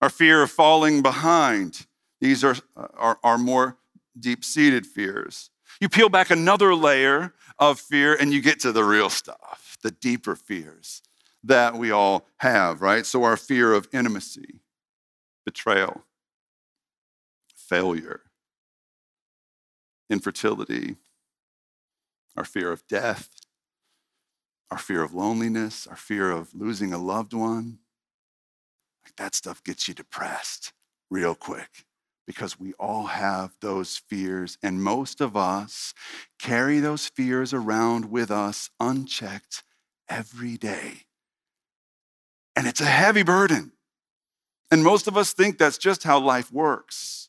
our 0.00 0.10
fear 0.10 0.42
of 0.42 0.50
falling 0.50 1.02
behind. 1.02 1.86
These 2.20 2.44
are, 2.44 2.56
are, 2.76 3.18
are 3.24 3.38
more 3.38 3.78
deep 4.18 4.44
seated 4.44 4.86
fears. 4.86 5.50
You 5.80 5.88
peel 5.88 6.10
back 6.10 6.30
another 6.30 6.74
layer 6.74 7.32
of 7.58 7.80
fear 7.80 8.14
and 8.14 8.32
you 8.32 8.42
get 8.42 8.60
to 8.60 8.72
the 8.72 8.84
real 8.84 9.08
stuff 9.08 9.59
the 9.82 9.90
deeper 9.90 10.36
fears 10.36 11.02
that 11.44 11.74
we 11.74 11.90
all 11.90 12.26
have, 12.38 12.82
right? 12.82 13.06
So, 13.06 13.24
our 13.24 13.36
fear 13.36 13.72
of 13.72 13.88
intimacy, 13.92 14.60
betrayal, 15.44 16.04
failure, 17.56 18.22
infertility, 20.10 20.96
our 22.36 22.44
fear 22.44 22.72
of 22.72 22.86
death, 22.86 23.30
our 24.70 24.78
fear 24.78 25.02
of 25.02 25.14
loneliness, 25.14 25.86
our 25.86 25.96
fear 25.96 26.30
of 26.30 26.54
losing 26.54 26.92
a 26.92 26.98
loved 26.98 27.32
one. 27.32 27.78
Like 29.04 29.16
that 29.16 29.34
stuff 29.34 29.62
gets 29.64 29.88
you 29.88 29.94
depressed 29.94 30.72
real 31.10 31.34
quick 31.34 31.84
because 32.26 32.60
we 32.60 32.72
all 32.74 33.06
have 33.06 33.56
those 33.60 33.96
fears, 33.96 34.56
and 34.62 34.82
most 34.82 35.20
of 35.20 35.36
us 35.36 35.94
carry 36.38 36.78
those 36.78 37.08
fears 37.08 37.52
around 37.52 38.10
with 38.10 38.30
us 38.30 38.70
unchecked 38.78 39.64
every 40.10 40.56
day. 40.56 41.04
And 42.56 42.66
it's 42.66 42.80
a 42.80 42.86
heavy 42.86 43.22
burden. 43.22 43.72
And 44.70 44.84
most 44.84 45.06
of 45.06 45.16
us 45.16 45.32
think 45.32 45.56
that's 45.56 45.78
just 45.78 46.02
how 46.02 46.18
life 46.18 46.52
works. 46.52 47.28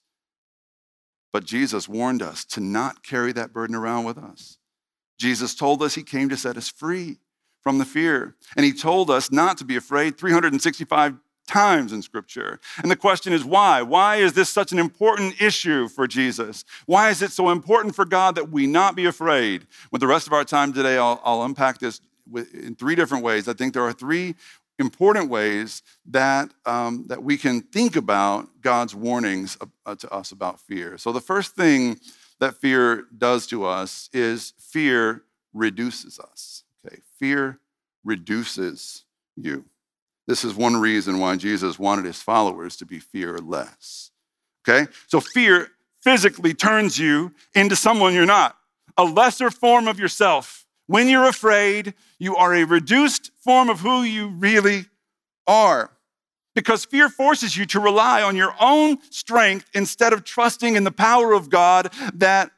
But 1.32 1.46
Jesus 1.46 1.88
warned 1.88 2.22
us 2.22 2.44
to 2.46 2.60
not 2.60 3.04
carry 3.04 3.32
that 3.34 3.54
burden 3.54 3.76
around 3.76 4.04
with 4.04 4.18
us. 4.18 4.58
Jesus 5.18 5.56
told 5.56 5.82
us 5.82 5.96
he 5.96 6.04
came 6.04 6.30
to 6.30 6.38
set 6.38 6.58
us 6.58 6.70
free 6.70 7.20
from 7.62 7.78
the 7.78 7.86
fear. 7.86 8.36
And 8.58 8.66
he 8.66 8.74
told 8.74 9.10
us 9.10 9.32
not 9.32 9.58
to 9.60 9.66
be 9.66 9.76
afraid 9.76 10.18
365 10.18 11.16
times 11.48 11.94
in 11.94 12.02
Scripture. 12.02 12.60
And 12.82 12.92
the 12.92 12.96
question 12.96 13.34
is 13.34 13.44
why? 13.44 13.82
Why 13.82 14.18
is 14.18 14.34
this 14.34 14.50
such 14.50 14.72
an 14.72 14.80
important 14.80 15.42
issue 15.42 15.88
for 15.88 16.08
Jesus? 16.08 16.64
Why 16.86 17.10
is 17.10 17.22
it 17.22 17.32
so 17.32 17.50
important 17.50 17.96
for 17.96 18.06
God 18.06 18.36
that 18.36 18.50
we 18.50 18.68
not 18.68 18.96
be 18.96 19.06
afraid? 19.06 19.68
With 19.92 20.02
the 20.02 20.08
rest 20.08 20.28
of 20.28 20.34
our 20.34 20.44
time 20.44 20.74
today, 20.74 20.98
I'll, 20.98 21.22
I'll 21.24 21.44
unpack 21.44 21.80
this 21.80 22.02
in 22.54 22.76
three 22.76 22.96
different 22.96 23.24
ways. 23.24 23.48
I 23.48 23.54
think 23.54 23.74
there 23.74 23.84
are 23.84 23.94
three 23.94 24.36
important 24.80 25.30
ways 25.30 25.84
that, 26.08 26.52
um, 26.66 27.06
that 27.08 27.24
we 27.24 27.38
can 27.38 27.62
think 27.62 27.96
about 27.96 28.50
God's 28.62 28.96
warnings 28.96 29.58
uh, 29.86 29.96
to 29.96 30.12
us 30.12 30.32
about 30.32 30.60
fear. 30.60 30.98
So, 30.98 31.12
the 31.12 31.22
first 31.22 31.56
thing 31.56 32.00
that 32.40 32.56
fear 32.56 33.06
does 33.18 33.48
to 33.48 33.66
us 33.66 34.10
is 34.12 34.54
fear 34.60 35.24
reduces 35.54 36.20
us. 36.20 36.64
Okay, 36.86 36.98
fear 37.20 37.60
reduces 38.04 39.06
you. 39.36 39.66
This 40.28 40.44
is 40.44 40.56
one 40.56 40.78
reason 40.78 41.20
why 41.20 41.36
Jesus 41.36 41.78
wanted 41.78 42.06
his 42.06 42.22
followers 42.22 42.76
to 42.78 42.86
be 42.86 43.00
fearless. 43.00 44.12
Okay, 44.68 44.92
so 45.08 45.20
fear 45.20 45.70
physically 46.02 46.54
turns 46.54 46.98
you 46.98 47.32
into 47.54 47.76
someone 47.76 48.14
you're 48.14 48.26
not, 48.26 48.58
a 48.98 49.04
lesser 49.04 49.52
form 49.52 49.88
of 49.88 50.00
yourself. 50.00 50.61
When 50.92 51.08
you're 51.08 51.30
afraid, 51.30 51.94
you 52.20 52.36
are 52.36 52.54
a 52.54 52.66
reduced 52.66 53.32
form 53.42 53.70
of 53.70 53.80
who 53.80 54.04
you 54.04 54.28
really 54.28 54.88
are. 55.48 55.90
Because 56.54 56.84
fear 56.84 57.08
forces 57.08 57.56
you 57.56 57.66
to 57.68 57.80
rely 57.80 58.22
on 58.22 58.36
your 58.36 58.54
own 58.60 58.98
strength 59.10 59.70
instead 59.74 60.12
of 60.12 60.26
trusting 60.26 60.76
in 60.76 60.84
the 60.84 60.92
power 60.92 61.32
of 61.32 61.50
God 61.50 61.94
that 62.16 62.52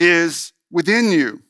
is 0.00 0.52
within 0.72 1.12
you. 1.12 1.40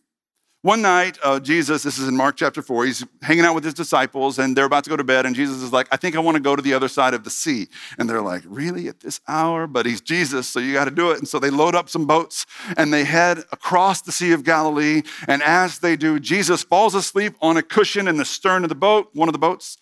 One 0.62 0.83
night, 0.83 1.19
uh, 1.23 1.38
Jesus, 1.38 1.85
this 1.85 1.99
is 1.99 2.09
in 2.09 2.17
Mark 2.17 2.37
chapter 2.37 2.62
4, 2.62 2.87
he's 2.87 3.07
hanging 3.23 3.45
out 3.45 3.55
with 3.55 3.62
his 3.62 3.75
disciples 3.75 4.41
and 4.41 4.57
they're 4.57 4.65
about 4.65 4.83
to 4.85 4.91
go 4.91 4.97
to 4.97 5.05
bed. 5.05 5.25
And 5.25 5.37
Jesus 5.37 5.62
is 5.62 5.73
like, 5.73 5.87
I 5.93 5.97
think 5.97 6.17
I 6.17 6.19
want 6.19 6.35
to 6.35 6.43
go 6.43 6.57
to 6.57 6.62
the 6.62 6.75
other 6.75 6.88
side 6.88 7.15
of 7.15 7.23
the 7.23 7.31
sea. 7.31 7.69
And 7.97 8.11
they're 8.11 8.21
like, 8.21 8.43
Really 8.45 8.88
at 8.88 8.99
this 8.99 9.21
hour? 9.29 9.69
But 9.69 9.87
he's 9.87 10.00
Jesus, 10.00 10.49
so 10.49 10.59
you 10.59 10.73
got 10.73 10.87
to 10.87 10.91
do 10.91 11.12
it. 11.12 11.19
And 11.19 11.29
so 11.29 11.38
they 11.38 11.50
load 11.50 11.77
up 11.77 11.88
some 11.88 12.07
boats 12.07 12.45
and 12.77 12.93
they 12.93 13.05
head 13.05 13.38
across 13.53 14.03
the 14.03 14.11
Sea 14.11 14.33
of 14.33 14.43
Galilee. 14.43 15.03
And 15.29 15.45
as 15.45 15.79
they 15.79 15.95
do, 15.95 16.19
Jesus 16.19 16.65
falls 16.65 16.97
asleep 16.97 17.35
on 17.41 17.57
a 17.57 17.62
cushion 17.62 18.09
in 18.09 18.17
the 18.17 18.25
stern 18.25 18.65
of 18.65 18.69
the 18.69 18.75
boat, 18.75 19.11
one 19.12 19.29
of 19.29 19.35
the 19.35 19.38
boats. 19.38 19.79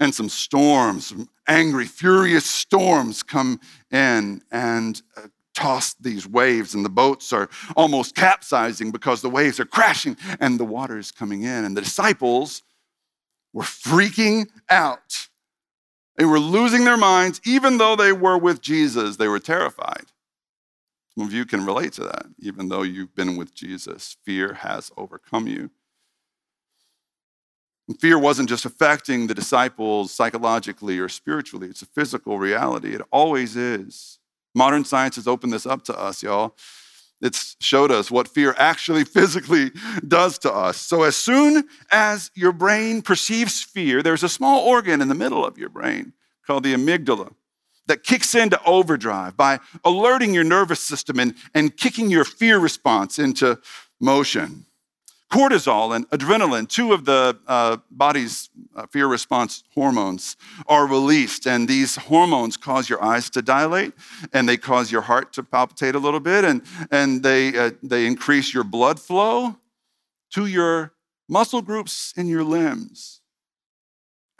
And 0.00 0.12
some 0.12 0.28
storms, 0.28 1.06
some 1.06 1.28
angry, 1.46 1.86
furious 1.86 2.46
storms 2.46 3.22
come 3.22 3.60
in. 3.92 4.42
And 4.50 5.00
uh, 5.16 5.28
toss 5.54 5.94
these 5.94 6.26
waves, 6.26 6.74
and 6.74 6.84
the 6.84 6.90
boats 6.90 7.32
are 7.32 7.48
almost 7.76 8.14
capsizing 8.14 8.90
because 8.90 9.22
the 9.22 9.30
waves 9.30 9.58
are 9.60 9.64
crashing 9.64 10.16
and 10.38 10.58
the 10.58 10.64
water 10.64 10.98
is 10.98 11.10
coming 11.10 11.42
in. 11.42 11.64
And 11.64 11.76
the 11.76 11.82
disciples 11.82 12.62
were 13.52 13.64
freaking 13.64 14.48
out. 14.68 15.28
They 16.16 16.24
were 16.24 16.38
losing 16.38 16.84
their 16.84 16.96
minds, 16.96 17.40
even 17.44 17.78
though 17.78 17.96
they 17.96 18.12
were 18.12 18.38
with 18.38 18.60
Jesus, 18.60 19.16
they 19.16 19.28
were 19.28 19.38
terrified. 19.38 20.06
Some 21.16 21.26
of 21.26 21.32
you 21.32 21.44
can 21.44 21.66
relate 21.66 21.94
to 21.94 22.04
that. 22.04 22.26
Even 22.38 22.68
though 22.68 22.82
you've 22.82 23.14
been 23.14 23.36
with 23.36 23.54
Jesus, 23.54 24.16
fear 24.24 24.54
has 24.54 24.92
overcome 24.96 25.46
you. 25.46 25.70
And 27.88 28.00
fear 28.00 28.18
wasn't 28.18 28.48
just 28.48 28.64
affecting 28.64 29.26
the 29.26 29.34
disciples 29.34 30.12
psychologically 30.12 31.00
or 31.00 31.08
spiritually, 31.08 31.66
it's 31.66 31.82
a 31.82 31.86
physical 31.86 32.38
reality. 32.38 32.94
It 32.94 33.02
always 33.10 33.56
is. 33.56 34.19
Modern 34.54 34.84
science 34.84 35.16
has 35.16 35.26
opened 35.26 35.52
this 35.52 35.66
up 35.66 35.84
to 35.84 35.98
us, 35.98 36.22
y'all. 36.22 36.56
It's 37.20 37.56
showed 37.60 37.90
us 37.90 38.10
what 38.10 38.28
fear 38.28 38.54
actually 38.56 39.04
physically 39.16 39.70
does 40.06 40.38
to 40.38 40.52
us. 40.52 40.76
So, 40.78 41.02
as 41.02 41.16
soon 41.16 41.68
as 41.92 42.30
your 42.34 42.52
brain 42.52 43.02
perceives 43.02 43.62
fear, 43.62 44.02
there's 44.02 44.22
a 44.22 44.28
small 44.28 44.66
organ 44.66 45.00
in 45.00 45.08
the 45.08 45.14
middle 45.14 45.44
of 45.44 45.58
your 45.58 45.68
brain 45.68 46.14
called 46.46 46.64
the 46.64 46.74
amygdala 46.74 47.32
that 47.86 48.02
kicks 48.02 48.34
into 48.34 48.62
overdrive 48.64 49.36
by 49.36 49.58
alerting 49.84 50.32
your 50.32 50.44
nervous 50.44 50.80
system 50.80 51.18
and, 51.18 51.34
and 51.54 51.76
kicking 51.76 52.10
your 52.10 52.24
fear 52.24 52.58
response 52.58 53.18
into 53.18 53.58
motion 54.00 54.64
cortisol 55.30 55.94
and 55.94 56.08
adrenaline, 56.10 56.68
two 56.68 56.92
of 56.92 57.04
the 57.04 57.38
uh, 57.46 57.78
body's 57.90 58.50
uh, 58.74 58.86
fear 58.86 59.06
response 59.06 59.62
hormones, 59.74 60.36
are 60.66 60.86
released. 60.86 61.46
And 61.46 61.68
these 61.68 61.96
hormones 61.96 62.56
cause 62.56 62.88
your 62.88 63.02
eyes 63.02 63.30
to 63.30 63.42
dilate 63.42 63.92
and 64.32 64.48
they 64.48 64.56
cause 64.56 64.90
your 64.90 65.02
heart 65.02 65.32
to 65.34 65.42
palpitate 65.42 65.94
a 65.94 65.98
little 65.98 66.20
bit 66.20 66.44
and, 66.44 66.62
and 66.90 67.22
they, 67.22 67.56
uh, 67.56 67.70
they 67.82 68.06
increase 68.06 68.52
your 68.52 68.64
blood 68.64 68.98
flow 68.98 69.56
to 70.32 70.46
your 70.46 70.92
muscle 71.28 71.62
groups 71.62 72.12
in 72.16 72.26
your 72.26 72.44
limbs. 72.44 73.20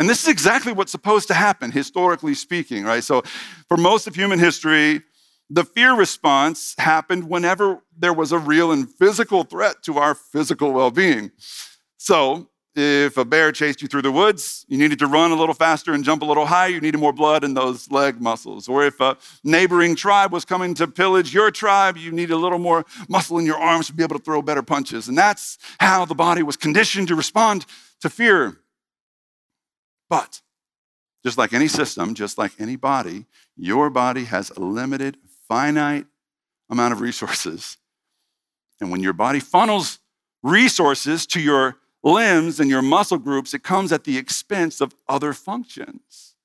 And 0.00 0.08
this 0.08 0.22
is 0.22 0.28
exactly 0.28 0.72
what's 0.72 0.90
supposed 0.90 1.28
to 1.28 1.34
happen, 1.34 1.70
historically 1.70 2.34
speaking, 2.34 2.84
right? 2.84 3.04
So, 3.04 3.22
for 3.68 3.76
most 3.76 4.06
of 4.06 4.14
human 4.14 4.38
history, 4.38 5.02
the 5.50 5.64
fear 5.64 5.94
response 5.94 6.74
happened 6.78 7.28
whenever 7.28 7.82
there 7.98 8.12
was 8.12 8.30
a 8.30 8.38
real 8.38 8.70
and 8.70 8.88
physical 8.88 9.42
threat 9.42 9.82
to 9.82 9.98
our 9.98 10.14
physical 10.14 10.72
well 10.72 10.92
being. 10.92 11.32
So, 11.96 12.48
if 12.76 13.16
a 13.16 13.24
bear 13.24 13.50
chased 13.50 13.82
you 13.82 13.88
through 13.88 14.02
the 14.02 14.12
woods, 14.12 14.64
you 14.68 14.78
needed 14.78 15.00
to 15.00 15.08
run 15.08 15.32
a 15.32 15.34
little 15.34 15.56
faster 15.56 15.92
and 15.92 16.04
jump 16.04 16.22
a 16.22 16.24
little 16.24 16.46
higher, 16.46 16.68
you 16.68 16.80
needed 16.80 16.98
more 16.98 17.12
blood 17.12 17.42
in 17.42 17.54
those 17.54 17.90
leg 17.90 18.20
muscles. 18.20 18.68
Or 18.68 18.84
if 18.84 19.00
a 19.00 19.16
neighboring 19.42 19.96
tribe 19.96 20.32
was 20.32 20.44
coming 20.44 20.74
to 20.74 20.86
pillage 20.86 21.34
your 21.34 21.50
tribe, 21.50 21.96
you 21.96 22.12
needed 22.12 22.32
a 22.32 22.36
little 22.36 22.60
more 22.60 22.86
muscle 23.08 23.38
in 23.38 23.44
your 23.44 23.58
arms 23.58 23.88
to 23.88 23.92
be 23.92 24.04
able 24.04 24.16
to 24.16 24.24
throw 24.24 24.40
better 24.40 24.62
punches. 24.62 25.08
And 25.08 25.18
that's 25.18 25.58
how 25.80 26.04
the 26.04 26.14
body 26.14 26.44
was 26.44 26.56
conditioned 26.56 27.08
to 27.08 27.16
respond 27.16 27.66
to 28.02 28.08
fear. 28.08 28.58
But 30.08 30.40
just 31.24 31.38
like 31.38 31.52
any 31.52 31.68
system, 31.68 32.14
just 32.14 32.38
like 32.38 32.52
any 32.60 32.76
body, 32.76 33.26
your 33.56 33.90
body 33.90 34.24
has 34.24 34.50
a 34.50 34.60
limited 34.60 35.18
finite 35.50 36.06
amount 36.70 36.92
of 36.92 37.00
resources. 37.00 37.76
And 38.80 38.90
when 38.90 39.00
your 39.00 39.12
body 39.12 39.40
funnels 39.40 39.98
resources 40.44 41.26
to 41.26 41.40
your 41.40 41.76
limbs 42.04 42.60
and 42.60 42.70
your 42.70 42.82
muscle 42.82 43.18
groups, 43.18 43.52
it 43.52 43.64
comes 43.64 43.90
at 43.90 44.04
the 44.04 44.16
expense 44.16 44.80
of 44.80 44.94
other 45.08 45.32
functions. 45.32 46.36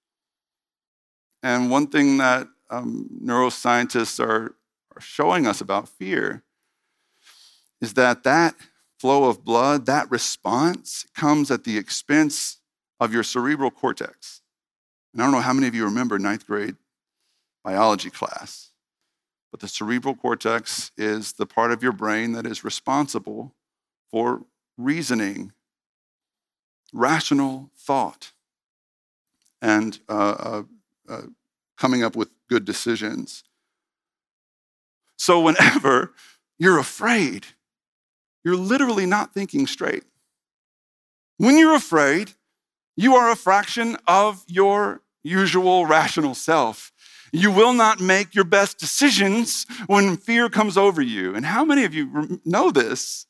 And 1.44 1.70
one 1.70 1.86
thing 1.86 2.18
that 2.18 2.48
um, 2.72 3.08
neuroscientists 3.24 4.20
are, 4.20 4.56
are 4.96 5.02
showing 5.02 5.46
us 5.46 5.62
about 5.62 5.88
fear 5.88 6.44
is 7.80 7.94
that 7.94 8.24
that 8.24 8.56
flow 8.98 9.26
of 9.26 9.46
blood, 9.46 9.86
that 9.86 10.10
response, 10.10 11.06
comes 11.16 11.52
at 11.52 11.64
the 11.64 11.78
expense 11.78 12.58
of 13.00 13.14
your 13.14 13.22
cerebral 13.22 13.70
cortex. 13.70 14.42
And 15.14 15.22
I 15.22 15.26
don't 15.26 15.34
know 15.34 15.42
how 15.42 15.54
many 15.54 15.68
of 15.68 15.76
you 15.76 15.86
remember 15.86 16.18
ninth 16.18 16.48
grade 16.48 16.76
biology 17.64 18.10
class. 18.10 18.72
But 19.56 19.62
the 19.62 19.68
cerebral 19.70 20.16
cortex 20.16 20.92
is 20.98 21.32
the 21.32 21.46
part 21.46 21.72
of 21.72 21.82
your 21.82 21.94
brain 21.94 22.34
that 22.34 22.46
is 22.46 22.66
responsible 22.66 23.56
for 24.12 24.42
reasoning, 24.78 25.54
rational 26.92 27.72
thought, 27.78 28.34
and 29.62 29.98
uh, 30.10 30.12
uh, 30.14 30.64
uh, 31.08 31.22
coming 31.78 32.04
up 32.04 32.18
with 32.18 32.32
good 32.50 32.66
decisions. 32.66 33.46
So, 35.16 35.40
whenever 35.40 36.12
you're 36.60 36.78
afraid, 36.78 37.46
you're 38.44 38.58
literally 38.58 39.06
not 39.06 39.34
thinking 39.34 39.68
straight. 39.68 40.04
When 41.38 41.58
you're 41.58 41.76
afraid, 41.76 42.34
you 42.98 43.16
are 43.16 43.32
a 43.32 43.38
fraction 43.38 43.96
of 44.06 44.44
your 44.48 45.00
usual 45.24 45.86
rational 45.86 46.36
self. 46.36 46.92
You 47.36 47.52
will 47.52 47.74
not 47.74 48.00
make 48.00 48.34
your 48.34 48.46
best 48.46 48.78
decisions 48.78 49.66
when 49.88 50.16
fear 50.16 50.48
comes 50.48 50.78
over 50.78 51.02
you. 51.02 51.36
And 51.36 51.46
how 51.46 51.66
many 51.66 51.84
of 51.84 51.94
you 51.94 52.40
know 52.46 52.72
this? 52.72 53.26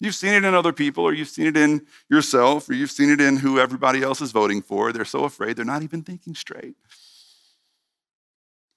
You've 0.00 0.16
seen 0.16 0.32
it 0.32 0.44
in 0.44 0.52
other 0.52 0.72
people, 0.72 1.04
or 1.04 1.12
you've 1.12 1.28
seen 1.28 1.46
it 1.46 1.56
in 1.56 1.86
yourself, 2.10 2.68
or 2.68 2.74
you've 2.74 2.90
seen 2.90 3.10
it 3.10 3.20
in 3.20 3.36
who 3.36 3.60
everybody 3.60 4.02
else 4.02 4.20
is 4.20 4.32
voting 4.32 4.62
for. 4.62 4.92
They're 4.92 5.04
so 5.04 5.22
afraid 5.24 5.56
they're 5.56 5.64
not 5.64 5.82
even 5.82 6.02
thinking 6.02 6.34
straight. 6.34 6.74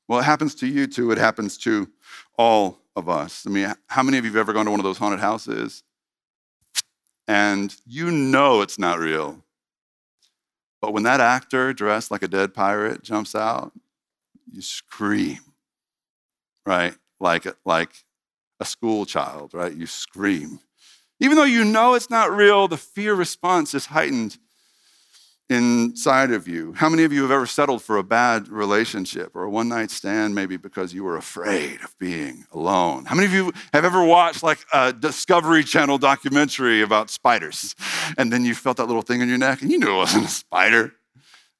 Well, 0.08 0.20
it 0.20 0.24
happens 0.24 0.54
to 0.56 0.68
you 0.68 0.86
too. 0.86 1.12
It 1.12 1.18
happens 1.18 1.58
to 1.60 1.90
all 2.38 2.80
of 2.96 3.10
us. 3.10 3.48
I 3.48 3.50
mean, 3.50 3.74
how 3.88 4.04
many 4.04 4.20
of 4.20 4.26
you 4.26 4.32
have 4.32 4.40
ever 4.40 4.54
gone 4.54 4.66
to 4.66 4.72
one 4.72 4.80
of 4.80 4.84
those 4.84 5.00
haunted 5.00 5.20
houses 5.20 5.84
and 7.28 7.76
you 7.88 8.12
know 8.12 8.62
it's 8.62 8.78
not 8.78 9.00
real? 9.00 9.44
But 10.80 10.94
when 10.94 11.04
that 11.04 11.22
actor 11.22 11.74
dressed 11.74 12.12
like 12.12 12.24
a 12.24 12.28
dead 12.28 12.54
pirate 12.54 13.04
jumps 13.04 13.36
out, 13.36 13.72
you 14.52 14.62
scream, 14.62 15.40
right? 16.66 16.96
Like, 17.20 17.46
like 17.66 17.92
a 18.60 18.66
school 18.66 19.06
child, 19.06 19.54
right? 19.54 19.74
You 19.74 19.86
scream. 19.86 20.60
Even 21.20 21.38
though 21.38 21.44
you 21.44 21.64
know 21.64 21.94
it's 21.94 22.10
not 22.10 22.32
real, 22.32 22.68
the 22.68 22.78
fear 22.78 23.14
response 23.14 23.74
is 23.74 23.88
heightened 23.88 24.38
inside 25.52 26.32
of 26.32 26.48
you. 26.48 26.72
How 26.74 26.88
many 26.88 27.04
of 27.04 27.12
you 27.12 27.24
have 27.24 27.32
ever 27.32 27.46
settled 27.46 27.84
for 27.84 27.98
a 27.98 28.04
bad 28.04 28.48
relationship 28.48 29.36
or 29.36 29.44
a 29.44 29.50
one 29.50 29.68
night 29.68 29.92
stand, 29.92 30.34
maybe 30.34 30.56
because 30.56 30.94
you 30.94 31.04
were 31.04 31.18
afraid 31.18 31.82
of 31.84 31.98
being 32.00 32.46
alone? 32.54 33.06
How 33.06 33.16
many 33.16 33.28
of 33.28 33.34
you 33.34 33.52
have 33.74 33.84
ever 33.84 34.04
watched 34.04 34.44
like 34.44 34.60
a 34.74 34.94
Discovery 34.94 35.64
Channel 35.64 35.98
documentary 35.98 36.82
about 36.82 37.10
spiders 37.10 37.76
and 38.18 38.32
then 38.32 38.46
you 38.46 38.56
felt 38.56 38.78
that 38.78 38.86
little 38.86 39.02
thing 39.02 39.20
in 39.20 39.28
your 39.28 39.38
neck 39.38 39.62
and 39.62 39.70
you 39.72 39.78
knew 39.78 39.94
it 39.94 39.98
wasn't 39.98 40.26
a 40.26 40.30
spider? 40.30 40.94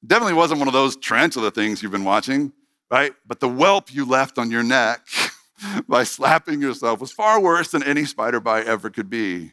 Definitely 0.04 0.34
wasn't 0.34 0.58
one 0.58 0.68
of 0.68 0.74
those 0.74 0.96
tarantula 0.96 1.50
things 1.50 1.82
you've 1.82 1.92
been 1.92 2.04
watching, 2.04 2.52
right? 2.92 3.14
But 3.26 3.40
the 3.40 3.48
whelp 3.48 3.92
you 3.92 4.04
left 4.04 4.36
on 4.36 4.50
your 4.50 4.62
neck 4.62 5.00
by 5.88 6.04
slapping 6.04 6.60
yourself 6.60 7.00
was 7.00 7.10
far 7.10 7.40
worse 7.40 7.70
than 7.70 7.82
any 7.82 8.04
spider 8.04 8.38
bite 8.38 8.66
ever 8.66 8.90
could 8.90 9.08
be. 9.08 9.52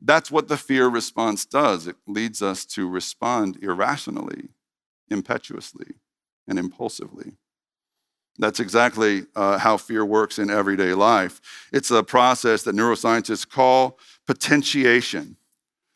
That's 0.00 0.30
what 0.30 0.46
the 0.46 0.56
fear 0.56 0.86
response 0.86 1.44
does. 1.44 1.88
It 1.88 1.96
leads 2.06 2.42
us 2.42 2.64
to 2.66 2.88
respond 2.88 3.58
irrationally, 3.60 4.50
impetuously, 5.10 5.96
and 6.46 6.58
impulsively. 6.58 7.32
That's 8.38 8.60
exactly 8.60 9.26
uh, 9.34 9.58
how 9.58 9.76
fear 9.76 10.04
works 10.04 10.38
in 10.38 10.48
everyday 10.48 10.94
life. 10.94 11.40
It's 11.72 11.90
a 11.90 12.04
process 12.04 12.62
that 12.64 12.76
neuroscientists 12.76 13.48
call 13.48 13.98
potentiation. 14.26 15.36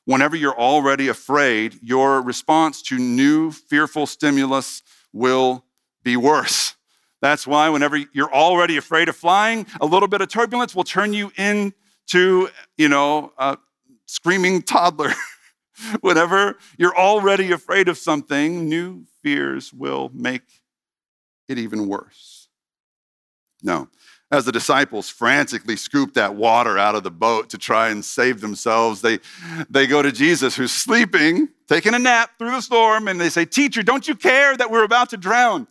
Whenever 0.07 0.35
you're 0.35 0.59
already 0.59 1.07
afraid, 1.07 1.79
your 1.83 2.21
response 2.21 2.83
to 2.83 2.99
new 2.99 3.53
fearful 3.53 4.07
stimulus 4.07 4.83
will 5.13 5.65
be 6.09 6.17
worse. 6.17 6.75
That's 7.21 7.47
why, 7.47 7.69
whenever 7.69 7.99
you're 8.15 8.33
already 8.33 8.79
afraid 8.79 9.11
of 9.11 9.17
flying, 9.17 9.67
a 9.79 9.85
little 9.85 10.09
bit 10.09 10.23
of 10.23 10.29
turbulence 10.29 10.75
will 10.75 10.85
turn 10.85 11.13
you 11.13 11.31
into, 11.37 12.49
you 12.79 12.89
know, 12.89 13.33
uh, 13.37 13.57
screaming 14.07 14.63
toddler. 14.63 15.13
Whenever 16.01 16.57
you're 16.77 16.97
already 16.97 17.53
afraid 17.53 17.89
of 17.89 17.99
something, 17.99 18.69
new 18.69 19.05
fears 19.23 19.73
will 19.73 20.11
make 20.13 20.43
it 21.49 21.57
even 21.57 21.87
worse. 21.87 22.49
No. 23.63 23.89
As 24.31 24.45
the 24.45 24.51
disciples 24.51 25.09
frantically 25.09 25.77
scoop 25.77 26.15
that 26.15 26.35
water 26.35 26.79
out 26.79 26.97
of 26.97 27.05
the 27.05 27.11
boat 27.13 27.51
to 27.51 27.59
try 27.59 27.91
and 27.91 28.05
save 28.05 28.41
themselves, 28.41 29.03
they, 29.03 29.21
they 29.71 29.87
go 29.87 30.03
to 30.03 30.11
Jesus, 30.11 30.57
who's 30.57 30.73
sleeping, 30.73 31.49
taking 31.69 31.95
a 31.95 31.99
nap 31.99 32.31
through 32.39 32.51
the 32.51 32.61
storm, 32.61 33.07
and 33.07 33.21
they 33.21 33.31
say, 33.31 33.45
Teacher, 33.45 33.83
don't 33.83 34.09
you 34.09 34.17
care 34.17 34.57
that 34.57 34.71
we're 34.71 34.85
about 34.85 35.11
to 35.11 35.17
drown? 35.17 35.69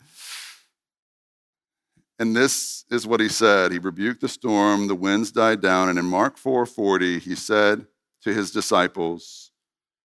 And 2.19 2.35
this 2.35 2.85
is 2.89 3.05
what 3.05 3.19
he 3.19 3.29
said. 3.29 3.71
He 3.71 3.79
rebuked 3.79 4.21
the 4.21 4.27
storm, 4.27 4.87
the 4.87 4.95
winds 4.95 5.31
died 5.31 5.61
down, 5.61 5.89
and 5.89 5.99
in 5.99 6.05
Mark 6.05 6.37
4:40, 6.37 7.19
he 7.19 7.35
said, 7.35 7.87
to 8.27 8.33
his 8.33 8.51
disciples, 8.51 9.51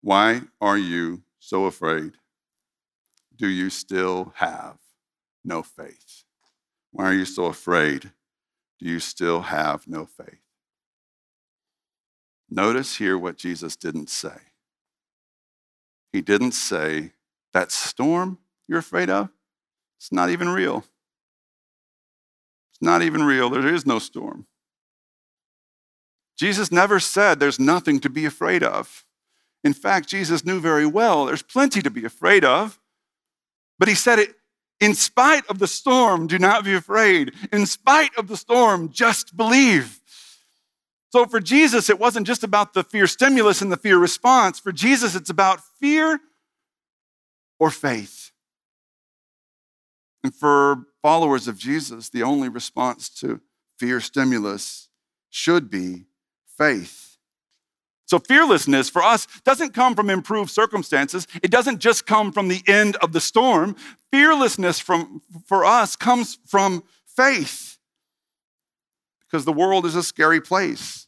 Why 0.01 0.43
are 0.61 0.77
you 0.77 1.23
so 1.39 1.65
afraid? 1.65 2.13
Do 3.35 3.47
you 3.47 3.69
still 3.69 4.33
have 4.35 4.77
no 5.43 5.61
faith? 5.61 6.23
Why 6.91 7.05
are 7.05 7.13
you 7.13 7.25
so 7.25 7.45
afraid? 7.45 8.11
Do 8.79 8.89
you 8.89 8.99
still 8.99 9.41
have 9.41 9.85
no 9.87 10.05
faith? 10.05 10.39
Notice 12.49 12.97
here 12.97 13.17
what 13.17 13.37
Jesus 13.37 13.75
didn't 13.75 14.09
say. 14.09 14.37
He 16.13 16.21
didn't 16.21 16.53
say, 16.53 17.11
That 17.51 17.71
storm 17.71 18.37
you're 18.67 18.79
afraid 18.79 19.09
of, 19.09 19.29
it's 19.97 20.11
not 20.11 20.29
even 20.29 20.49
real. 20.49 20.85
Not 22.85 23.01
even 23.01 23.23
real. 23.23 23.49
There 23.49 23.67
is 23.67 23.85
no 23.85 23.97
storm. 23.97 24.45
Jesus 26.37 26.71
never 26.71 26.99
said 26.99 27.39
there's 27.39 27.59
nothing 27.59 27.99
to 28.01 28.09
be 28.09 28.25
afraid 28.25 28.61
of. 28.61 29.03
In 29.63 29.73
fact, 29.73 30.07
Jesus 30.07 30.45
knew 30.45 30.59
very 30.59 30.85
well 30.85 31.25
there's 31.25 31.41
plenty 31.41 31.81
to 31.81 31.89
be 31.89 32.05
afraid 32.05 32.45
of. 32.45 32.79
But 33.79 33.87
he 33.87 33.95
said 33.95 34.19
it 34.19 34.35
in 34.79 34.93
spite 34.93 35.47
of 35.47 35.57
the 35.57 35.67
storm, 35.67 36.27
do 36.27 36.37
not 36.37 36.63
be 36.63 36.75
afraid. 36.75 37.33
In 37.51 37.65
spite 37.65 38.15
of 38.17 38.27
the 38.27 38.37
storm, 38.37 38.91
just 38.91 39.35
believe. 39.35 39.99
So 41.11 41.25
for 41.25 41.39
Jesus, 41.39 41.89
it 41.89 41.99
wasn't 41.99 42.27
just 42.27 42.43
about 42.43 42.73
the 42.73 42.83
fear 42.83 43.07
stimulus 43.07 43.63
and 43.63 43.71
the 43.71 43.77
fear 43.77 43.97
response. 43.97 44.59
For 44.59 44.71
Jesus, 44.71 45.15
it's 45.15 45.31
about 45.31 45.61
fear 45.79 46.19
or 47.57 47.71
faith. 47.71 48.31
And 50.23 50.35
for 50.35 50.85
followers 51.05 51.47
of 51.47 51.55
Jesus, 51.55 52.09
the 52.09 52.23
only 52.23 52.49
response 52.49 53.09
to 53.09 53.39
fear 53.77 54.01
stimulus 54.01 54.89
should 55.29 55.69
be 55.69 56.05
faith. 56.57 57.17
So, 58.07 58.17
fearlessness 58.17 58.89
for 58.89 59.03
us 59.03 59.27
doesn't 59.43 59.75
come 59.75 59.93
from 59.93 60.09
improved 60.09 60.49
circumstances. 60.49 61.27
It 61.43 61.51
doesn't 61.51 61.77
just 61.77 62.07
come 62.07 62.31
from 62.31 62.47
the 62.47 62.63
end 62.65 62.95
of 63.03 63.11
the 63.11 63.21
storm. 63.21 63.75
Fearlessness 64.11 64.79
from, 64.79 65.21
for 65.45 65.63
us 65.63 65.95
comes 65.95 66.39
from 66.47 66.83
faith 67.05 67.77
because 69.27 69.45
the 69.45 69.53
world 69.53 69.85
is 69.85 69.95
a 69.95 70.01
scary 70.01 70.41
place. 70.41 71.05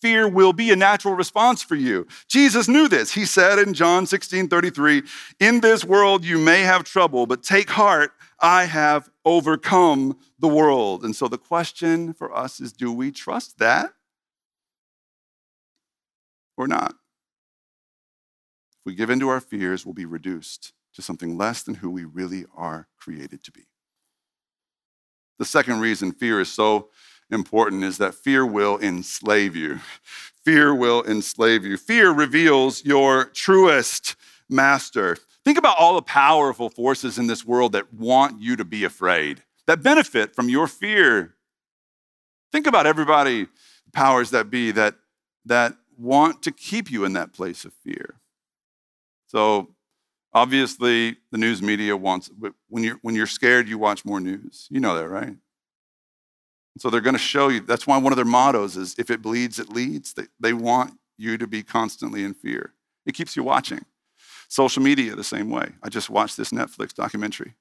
Fear 0.00 0.26
will 0.28 0.54
be 0.54 0.70
a 0.70 0.76
natural 0.76 1.14
response 1.14 1.62
for 1.62 1.74
you. 1.74 2.06
Jesus 2.28 2.66
knew 2.66 2.88
this. 2.88 3.12
He 3.12 3.26
said 3.26 3.58
in 3.58 3.74
John 3.74 4.06
16 4.06 4.48
33, 4.48 5.02
In 5.38 5.60
this 5.60 5.84
world 5.84 6.24
you 6.24 6.38
may 6.38 6.62
have 6.62 6.84
trouble, 6.84 7.26
but 7.26 7.42
take 7.42 7.68
heart, 7.68 8.12
I 8.42 8.64
have 8.64 9.08
overcome 9.24 10.18
the 10.38 10.48
world. 10.48 11.04
And 11.04 11.14
so 11.14 11.28
the 11.28 11.38
question 11.38 12.12
for 12.12 12.36
us 12.36 12.60
is 12.60 12.72
do 12.72 12.92
we 12.92 13.12
trust 13.12 13.58
that? 13.58 13.94
or 16.56 16.66
not. 16.66 16.92
If 16.92 18.86
we 18.86 18.94
give 18.94 19.10
in 19.10 19.20
to 19.20 19.28
our 19.28 19.40
fears, 19.40 19.84
we'll 19.84 19.94
be 19.94 20.06
reduced 20.06 20.72
to 20.94 21.02
something 21.02 21.36
less 21.36 21.62
than 21.62 21.76
who 21.76 21.90
we 21.90 22.04
really 22.04 22.44
are 22.56 22.88
created 22.98 23.42
to 23.44 23.52
be. 23.52 23.66
The 25.38 25.44
second 25.44 25.80
reason 25.80 26.12
fear 26.12 26.40
is 26.40 26.52
so 26.52 26.88
important 27.30 27.84
is 27.84 27.98
that 27.98 28.14
fear 28.14 28.44
will 28.44 28.78
enslave 28.78 29.56
you. 29.56 29.80
Fear 30.44 30.74
will 30.74 31.04
enslave 31.04 31.64
you. 31.64 31.76
Fear 31.76 32.10
reveals 32.10 32.84
your 32.84 33.26
truest 33.26 34.16
master. 34.48 35.16
Think 35.44 35.58
about 35.58 35.76
all 35.78 35.94
the 35.94 36.02
powerful 36.02 36.70
forces 36.70 37.18
in 37.18 37.26
this 37.26 37.44
world 37.44 37.72
that 37.72 37.92
want 37.92 38.40
you 38.40 38.56
to 38.56 38.64
be 38.64 38.84
afraid, 38.84 39.42
that 39.66 39.82
benefit 39.82 40.34
from 40.34 40.48
your 40.48 40.68
fear. 40.68 41.34
Think 42.52 42.66
about 42.66 42.86
everybody, 42.86 43.48
powers 43.92 44.30
that 44.30 44.50
be, 44.50 44.70
that, 44.72 44.94
that 45.46 45.74
want 45.98 46.42
to 46.42 46.52
keep 46.52 46.90
you 46.90 47.04
in 47.04 47.14
that 47.14 47.32
place 47.32 47.64
of 47.64 47.72
fear. 47.72 48.16
So, 49.26 49.74
obviously, 50.34 51.16
the 51.30 51.38
news 51.38 51.62
media 51.62 51.96
wants, 51.96 52.30
when 52.68 52.84
you're, 52.84 52.98
when 53.02 53.14
you're 53.14 53.26
scared, 53.26 53.68
you 53.68 53.78
watch 53.78 54.04
more 54.04 54.20
news. 54.20 54.68
You 54.70 54.78
know 54.80 54.94
that, 54.96 55.08
right? 55.08 55.36
So, 56.78 56.90
they're 56.90 57.00
going 57.00 57.14
to 57.14 57.18
show 57.18 57.48
you. 57.48 57.60
That's 57.60 57.86
why 57.86 57.96
one 57.96 58.12
of 58.12 58.16
their 58.16 58.24
mottos 58.24 58.76
is 58.76 58.94
if 58.98 59.10
it 59.10 59.22
bleeds, 59.22 59.58
it 59.58 59.70
leads. 59.70 60.12
They, 60.12 60.24
they 60.38 60.52
want 60.52 60.98
you 61.16 61.38
to 61.38 61.46
be 61.46 61.62
constantly 61.62 62.24
in 62.24 62.34
fear. 62.34 62.74
It 63.06 63.14
keeps 63.14 63.34
you 63.34 63.42
watching. 63.42 63.84
Social 64.52 64.82
media, 64.82 65.16
the 65.16 65.24
same 65.24 65.48
way. 65.48 65.70
I 65.82 65.88
just 65.88 66.10
watched 66.10 66.36
this 66.36 66.50
Netflix 66.50 66.92
documentary 66.92 67.54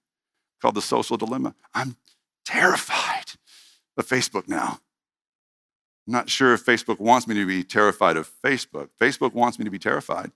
called 0.61 0.75
The 0.75 0.81
Social 0.81 1.15
Dilemma. 1.15 1.55
I'm 1.73 1.95
terrified 2.43 3.31
of 3.95 4.05
Facebook 4.05 4.49
now. 4.49 4.81
I'm 6.05 6.11
not 6.11 6.29
sure 6.29 6.53
if 6.53 6.65
Facebook 6.65 6.99
wants 6.99 7.29
me 7.29 7.35
to 7.35 7.45
be 7.45 7.63
terrified 7.63 8.17
of 8.17 8.29
Facebook. 8.43 8.89
Facebook 8.99 9.33
wants 9.33 9.57
me 9.57 9.63
to 9.63 9.71
be 9.71 9.79
terrified. 9.79 10.33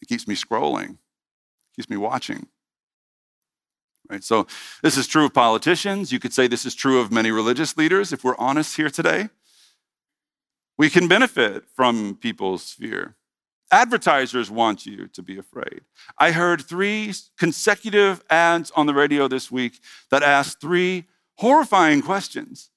It 0.00 0.06
keeps 0.06 0.28
me 0.28 0.36
scrolling, 0.36 0.98
keeps 1.74 1.90
me 1.90 1.96
watching. 1.96 2.46
Right? 4.08 4.22
So, 4.22 4.46
this 4.84 4.96
is 4.96 5.08
true 5.08 5.24
of 5.24 5.34
politicians. 5.34 6.12
You 6.12 6.20
could 6.20 6.32
say 6.32 6.46
this 6.46 6.64
is 6.64 6.76
true 6.76 7.00
of 7.00 7.10
many 7.10 7.32
religious 7.32 7.76
leaders, 7.76 8.12
if 8.12 8.22
we're 8.22 8.38
honest 8.38 8.76
here 8.76 8.88
today. 8.88 9.30
We 10.76 10.90
can 10.90 11.08
benefit 11.08 11.64
from 11.74 12.14
people's 12.14 12.72
fear. 12.72 13.16
Advertisers 13.70 14.50
want 14.50 14.86
you 14.86 15.08
to 15.08 15.22
be 15.22 15.38
afraid. 15.38 15.82
I 16.18 16.30
heard 16.30 16.62
three 16.62 17.12
consecutive 17.38 18.22
ads 18.30 18.70
on 18.72 18.86
the 18.86 18.94
radio 18.94 19.28
this 19.28 19.50
week 19.50 19.80
that 20.10 20.22
asked 20.22 20.60
three 20.60 21.04
horrifying 21.36 22.00
questions. 22.00 22.70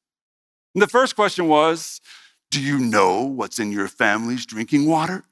And 0.75 0.81
the 0.81 0.87
first 0.87 1.15
question 1.15 1.47
was 1.47 2.01
Do 2.49 2.61
you 2.61 2.77
know 2.77 3.23
what's 3.23 3.59
in 3.59 3.71
your 3.71 3.87
family's 3.87 4.45
drinking 4.45 4.85
water? 4.85 5.23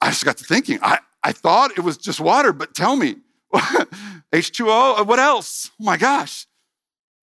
I 0.00 0.10
just 0.10 0.24
got 0.24 0.36
to 0.38 0.44
thinking, 0.44 0.78
I, 0.82 0.98
I 1.24 1.32
thought 1.32 1.72
it 1.76 1.80
was 1.80 1.96
just 1.96 2.20
water, 2.20 2.52
but 2.52 2.74
tell 2.74 2.96
me, 2.96 3.16
H2O, 3.54 5.00
uh, 5.00 5.04
what 5.04 5.18
else? 5.18 5.70
Oh 5.80 5.84
my 5.84 5.96
gosh. 5.96 6.46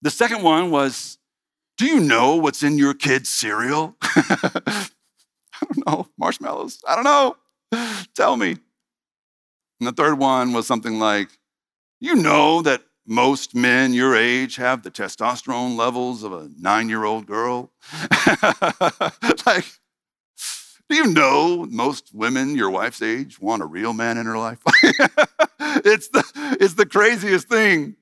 The 0.02 0.10
second 0.10 0.42
one 0.42 0.70
was, 0.70 1.18
do 1.78 1.86
you 1.86 2.00
know 2.00 2.36
what's 2.36 2.62
in 2.62 2.78
your 2.78 2.94
kid's 2.94 3.28
cereal? 3.30 3.96
I 5.64 5.74
don't 5.74 5.86
know. 5.86 6.08
Marshmallows? 6.18 6.82
I 6.86 6.94
don't 6.94 7.04
know. 7.04 7.36
Tell 8.14 8.36
me. 8.36 8.56
And 9.80 9.88
the 9.88 9.92
third 9.92 10.18
one 10.18 10.52
was 10.52 10.66
something 10.66 10.98
like, 10.98 11.28
you 12.00 12.14
know 12.14 12.62
that 12.62 12.82
most 13.06 13.54
men 13.54 13.92
your 13.92 14.16
age 14.16 14.56
have 14.56 14.82
the 14.82 14.90
testosterone 14.90 15.76
levels 15.76 16.22
of 16.22 16.32
a 16.32 16.48
nine 16.58 16.88
year 16.88 17.04
old 17.04 17.26
girl. 17.26 17.70
like, 19.46 19.66
do 20.88 20.96
you 20.96 21.06
know 21.06 21.66
most 21.70 22.14
women 22.14 22.56
your 22.56 22.70
wife's 22.70 23.02
age 23.02 23.40
want 23.40 23.62
a 23.62 23.66
real 23.66 23.92
man 23.92 24.18
in 24.18 24.26
her 24.26 24.38
life? 24.38 24.58
it's, 25.84 26.08
the, 26.08 26.56
it's 26.60 26.74
the 26.74 26.86
craziest 26.86 27.48
thing 27.48 27.96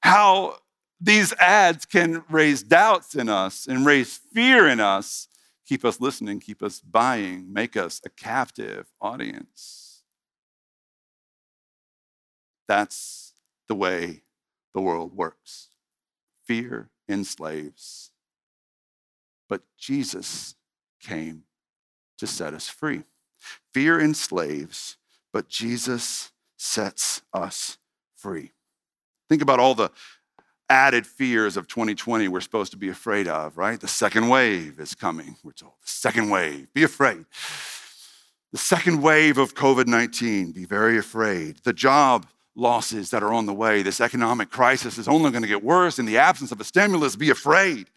how 0.00 0.56
these 1.00 1.32
ads 1.34 1.84
can 1.84 2.24
raise 2.30 2.62
doubts 2.62 3.14
in 3.14 3.28
us 3.28 3.66
and 3.66 3.84
raise 3.84 4.20
fear 4.32 4.68
in 4.68 4.80
us, 4.80 5.28
keep 5.72 5.86
us 5.86 6.02
listening, 6.02 6.38
keep 6.38 6.62
us 6.62 6.80
buying, 6.80 7.50
make 7.50 7.78
us 7.78 8.02
a 8.04 8.10
captive 8.10 8.88
audience. 9.00 10.02
That's 12.68 13.32
the 13.68 13.74
way 13.74 14.20
the 14.74 14.82
world 14.82 15.16
works. 15.16 15.70
Fear 16.46 16.90
enslaves. 17.08 18.10
But 19.48 19.62
Jesus 19.78 20.56
came 21.00 21.44
to 22.18 22.26
set 22.26 22.52
us 22.52 22.68
free. 22.68 23.04
Fear 23.72 23.98
enslaves, 23.98 24.98
but 25.32 25.48
Jesus 25.48 26.32
sets 26.58 27.22
us 27.32 27.78
free. 28.14 28.52
Think 29.30 29.40
about 29.40 29.58
all 29.58 29.74
the 29.74 29.90
added 30.72 31.06
fears 31.06 31.58
of 31.58 31.68
2020 31.68 32.28
we're 32.28 32.40
supposed 32.40 32.72
to 32.72 32.78
be 32.78 32.88
afraid 32.88 33.28
of, 33.28 33.58
right? 33.58 33.78
The 33.78 33.86
second 33.86 34.30
wave 34.30 34.80
is 34.80 34.94
coming. 34.94 35.36
We're 35.44 35.52
told, 35.52 35.74
the 35.82 35.88
second 35.88 36.30
wave, 36.30 36.72
be 36.72 36.82
afraid. 36.82 37.26
The 38.52 38.58
second 38.58 39.02
wave 39.02 39.36
of 39.36 39.54
COVID 39.54 39.86
19, 39.86 40.52
be 40.52 40.64
very 40.64 40.96
afraid. 40.96 41.58
The 41.64 41.74
job 41.74 42.26
losses 42.54 43.10
that 43.10 43.22
are 43.22 43.34
on 43.34 43.44
the 43.44 43.52
way. 43.52 43.82
This 43.82 44.00
economic 44.00 44.50
crisis 44.50 44.96
is 44.96 45.08
only 45.08 45.30
going 45.30 45.42
to 45.42 45.48
get 45.48 45.62
worse 45.62 45.98
in 45.98 46.06
the 46.06 46.16
absence 46.16 46.52
of 46.52 46.60
a 46.60 46.64
stimulus. 46.64 47.16
Be 47.16 47.28
afraid. 47.28 47.88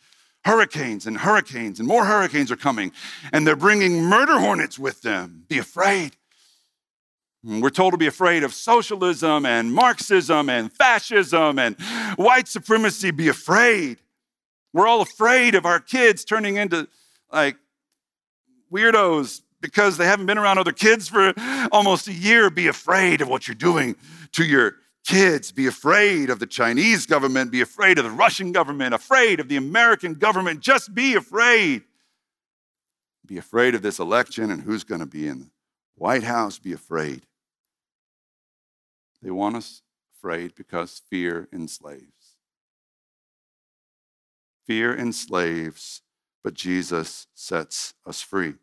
Hurricanes 0.43 1.07
and 1.07 1.17
hurricanes 1.17 1.79
and 1.79 1.87
more 1.87 2.05
hurricanes 2.05 2.51
are 2.51 2.57
coming, 2.57 2.91
and 3.31 3.47
they're 3.47 3.55
bringing 3.55 4.03
murder 4.03 4.37
hornets 4.37 4.77
with 4.77 5.01
them. 5.01 5.45
Be 5.47 5.59
afraid. 5.59 6.17
Mm, 7.45 7.61
we're 7.61 7.69
told 7.69 7.93
to 7.93 7.97
be 7.97 8.07
afraid 8.07 8.43
of 8.43 8.53
socialism 8.53 9.45
and 9.45 9.71
Marxism 9.71 10.49
and 10.49 10.71
fascism 10.73 11.59
and 11.59 11.79
white 12.15 12.47
supremacy. 12.47 13.11
Be 13.11 13.27
afraid. 13.27 13.99
We're 14.73 14.87
all 14.87 15.01
afraid 15.01 15.53
of 15.53 15.65
our 15.65 15.79
kids 15.79 16.25
turning 16.25 16.57
into 16.57 16.87
like 17.31 17.57
weirdos 18.71 19.41
because 19.61 19.97
they 19.97 20.05
haven't 20.05 20.25
been 20.25 20.37
around 20.37 20.57
other 20.57 20.71
kids 20.71 21.07
for 21.07 21.33
almost 21.71 22.07
a 22.07 22.13
year. 22.13 22.49
Be 22.49 22.67
afraid 22.67 23.21
of 23.21 23.27
what 23.27 23.47
you're 23.47 23.55
doing 23.55 23.95
to 24.31 24.43
your 24.43 24.75
kids. 25.05 25.51
Be 25.51 25.67
afraid 25.67 26.31
of 26.31 26.39
the 26.39 26.47
Chinese 26.47 27.05
government. 27.05 27.51
Be 27.51 27.61
afraid 27.61 27.99
of 27.99 28.05
the 28.05 28.11
Russian 28.11 28.51
government. 28.51 28.93
Afraid 28.95 29.39
of 29.39 29.49
the 29.49 29.55
American 29.55 30.15
government. 30.15 30.61
Just 30.61 30.95
be 30.95 31.13
afraid. 31.13 31.83
Be 33.25 33.37
afraid 33.37 33.75
of 33.75 33.83
this 33.83 33.99
election 33.99 34.49
and 34.49 34.63
who's 34.63 34.83
going 34.83 35.01
to 35.01 35.07
be 35.07 35.27
in 35.27 35.39
the 35.39 35.49
White 35.95 36.23
House. 36.23 36.57
Be 36.57 36.73
afraid. 36.73 37.21
They 39.25 39.31
want 39.31 39.55
us 39.55 39.81
afraid 40.15 40.53
because 40.53 41.01
fear 41.09 41.49
enslaves. 41.51 42.37
Fear 44.67 44.95
enslaves, 44.95 46.03
but 46.43 46.53
Jesus 46.53 47.25
sets 47.33 47.95
us 48.05 48.21
free. 48.21 48.53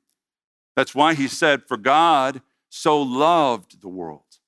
That's 0.76 0.94
why 0.94 1.14
he 1.14 1.26
said, 1.26 1.64
For 1.66 1.76
God 1.76 2.42
so 2.68 3.02
loved 3.02 3.80
the 3.80 3.88
world 3.88 4.38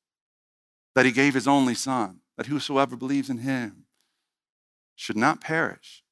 that 0.94 1.04
he 1.04 1.10
gave 1.10 1.34
his 1.34 1.48
only 1.48 1.74
Son, 1.74 2.20
that 2.36 2.46
whosoever 2.46 2.94
believes 2.94 3.28
in 3.28 3.38
him 3.38 3.86
should 4.94 5.16
not 5.16 5.40
perish, 5.40 6.04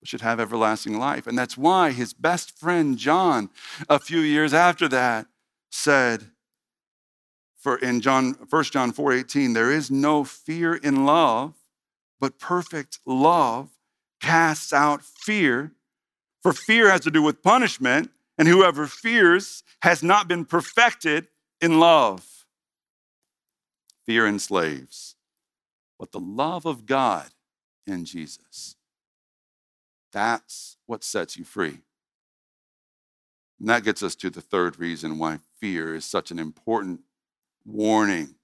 but 0.00 0.08
should 0.08 0.22
have 0.22 0.40
everlasting 0.40 0.98
life. 0.98 1.26
And 1.26 1.36
that's 1.36 1.58
why 1.58 1.92
his 1.92 2.14
best 2.14 2.58
friend 2.58 2.96
John, 2.96 3.50
a 3.86 3.98
few 3.98 4.20
years 4.20 4.54
after 4.54 4.88
that, 4.88 5.26
said, 5.70 6.30
for 7.60 7.76
in 7.76 8.00
John, 8.00 8.32
1 8.48 8.64
John 8.64 8.90
4:18 8.90 9.52
there 9.52 9.70
is 9.70 9.90
no 9.90 10.24
fear 10.24 10.74
in 10.74 11.04
love, 11.04 11.54
but 12.18 12.38
perfect 12.38 12.98
love 13.04 13.68
casts 14.20 14.72
out 14.72 15.04
fear. 15.04 15.72
For 16.42 16.54
fear 16.54 16.90
has 16.90 17.02
to 17.02 17.10
do 17.10 17.22
with 17.22 17.42
punishment, 17.42 18.10
and 18.38 18.48
whoever 18.48 18.86
fears 18.86 19.62
has 19.82 20.02
not 20.02 20.26
been 20.26 20.46
perfected 20.46 21.28
in 21.60 21.78
love. 21.78 22.46
Fear 24.06 24.26
enslaves, 24.26 25.16
but 25.98 26.12
the 26.12 26.20
love 26.20 26.64
of 26.64 26.86
God 26.86 27.28
in 27.86 28.06
Jesus, 28.06 28.76
that's 30.12 30.78
what 30.86 31.04
sets 31.04 31.36
you 31.36 31.44
free. 31.44 31.82
And 33.58 33.68
that 33.68 33.84
gets 33.84 34.02
us 34.02 34.14
to 34.16 34.30
the 34.30 34.40
third 34.40 34.78
reason 34.78 35.18
why 35.18 35.40
fear 35.58 35.94
is 35.94 36.06
such 36.06 36.30
an 36.30 36.38
important 36.38 37.00
warning 37.64 38.34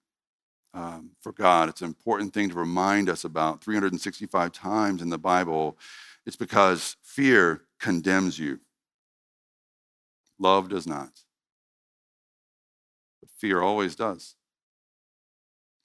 um, 0.75 1.11
for 1.21 1.33
God. 1.33 1.69
It's 1.69 1.81
an 1.81 1.89
important 1.89 2.35
thing 2.35 2.51
to 2.51 2.55
remind 2.55 3.09
us 3.09 3.25
about 3.25 3.63
365 3.63 4.53
times 4.53 5.03
in 5.03 5.09
the 5.09 5.19
Bible. 5.19 5.77
It's 6.27 6.37
because 6.37 6.97
fear 7.03 7.63
condemns 7.81 8.39
you. 8.39 8.61
Love 10.39 10.69
does 10.69 10.87
not. 10.87 11.23
But 13.21 13.31
fear 13.39 13.63
always 13.63 13.95
does. 13.97 14.35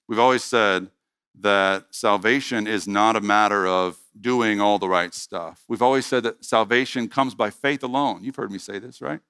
We've 0.08 0.18
always 0.18 0.44
said 0.44 0.88
that 1.40 1.86
salvation 1.90 2.66
is 2.66 2.86
not 2.86 3.16
a 3.16 3.20
matter 3.20 3.66
of 3.66 3.96
doing 4.20 4.60
all 4.60 4.78
the 4.78 4.88
right 4.88 5.14
stuff. 5.14 5.64
We've 5.68 5.80
always 5.80 6.04
said 6.04 6.24
that 6.24 6.44
salvation 6.44 7.08
comes 7.08 7.34
by 7.34 7.48
faith 7.48 7.82
alone. 7.82 8.22
You've 8.22 8.36
heard 8.36 8.52
me 8.52 8.58
say 8.58 8.78
this, 8.78 9.00
right? 9.00 9.20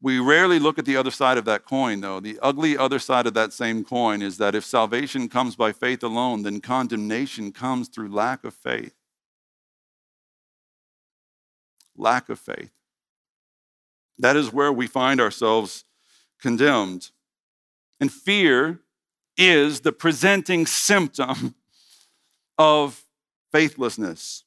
We 0.00 0.18
rarely 0.18 0.58
look 0.58 0.78
at 0.78 0.84
the 0.84 0.96
other 0.96 1.10
side 1.10 1.38
of 1.38 1.46
that 1.46 1.64
coin, 1.64 2.00
though. 2.00 2.20
The 2.20 2.38
ugly 2.42 2.76
other 2.76 2.98
side 2.98 3.26
of 3.26 3.34
that 3.34 3.52
same 3.52 3.82
coin 3.82 4.20
is 4.20 4.36
that 4.38 4.54
if 4.54 4.64
salvation 4.64 5.28
comes 5.28 5.56
by 5.56 5.72
faith 5.72 6.02
alone, 6.02 6.42
then 6.42 6.60
condemnation 6.60 7.50
comes 7.50 7.88
through 7.88 8.12
lack 8.12 8.44
of 8.44 8.54
faith. 8.54 8.94
Lack 11.96 12.28
of 12.28 12.38
faith. 12.38 12.70
That 14.18 14.36
is 14.36 14.52
where 14.52 14.72
we 14.72 14.86
find 14.86 15.20
ourselves 15.20 15.84
condemned. 16.40 17.10
And 17.98 18.12
fear 18.12 18.80
is 19.36 19.80
the 19.80 19.92
presenting 19.92 20.66
symptom 20.66 21.54
of 22.58 23.04
faithlessness. 23.52 24.44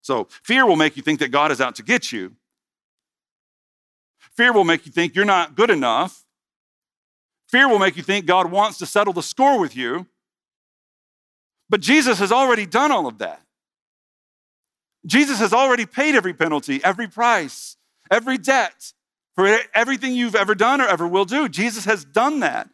So, 0.00 0.26
fear 0.42 0.66
will 0.66 0.76
make 0.76 0.96
you 0.96 1.02
think 1.02 1.20
that 1.20 1.30
God 1.30 1.52
is 1.52 1.60
out 1.60 1.76
to 1.76 1.82
get 1.84 2.10
you. 2.10 2.34
Fear 4.36 4.52
will 4.52 4.64
make 4.64 4.86
you 4.86 4.92
think 4.92 5.14
you're 5.14 5.24
not 5.24 5.54
good 5.54 5.70
enough. 5.70 6.24
Fear 7.48 7.68
will 7.68 7.78
make 7.78 7.96
you 7.96 8.02
think 8.02 8.26
God 8.26 8.50
wants 8.50 8.78
to 8.78 8.86
settle 8.86 9.12
the 9.12 9.22
score 9.22 9.60
with 9.60 9.76
you. 9.76 10.06
But 11.68 11.80
Jesus 11.80 12.18
has 12.18 12.32
already 12.32 12.66
done 12.66 12.90
all 12.90 13.06
of 13.06 13.18
that. 13.18 13.42
Jesus 15.04 15.38
has 15.38 15.52
already 15.52 15.86
paid 15.86 16.14
every 16.14 16.32
penalty, 16.32 16.80
every 16.84 17.08
price, 17.08 17.76
every 18.10 18.38
debt 18.38 18.92
for 19.34 19.58
everything 19.74 20.14
you've 20.14 20.34
ever 20.34 20.54
done 20.54 20.80
or 20.80 20.86
ever 20.86 21.06
will 21.06 21.24
do. 21.24 21.48
Jesus 21.48 21.84
has 21.84 22.04
done 22.04 22.40
that. 22.40 22.68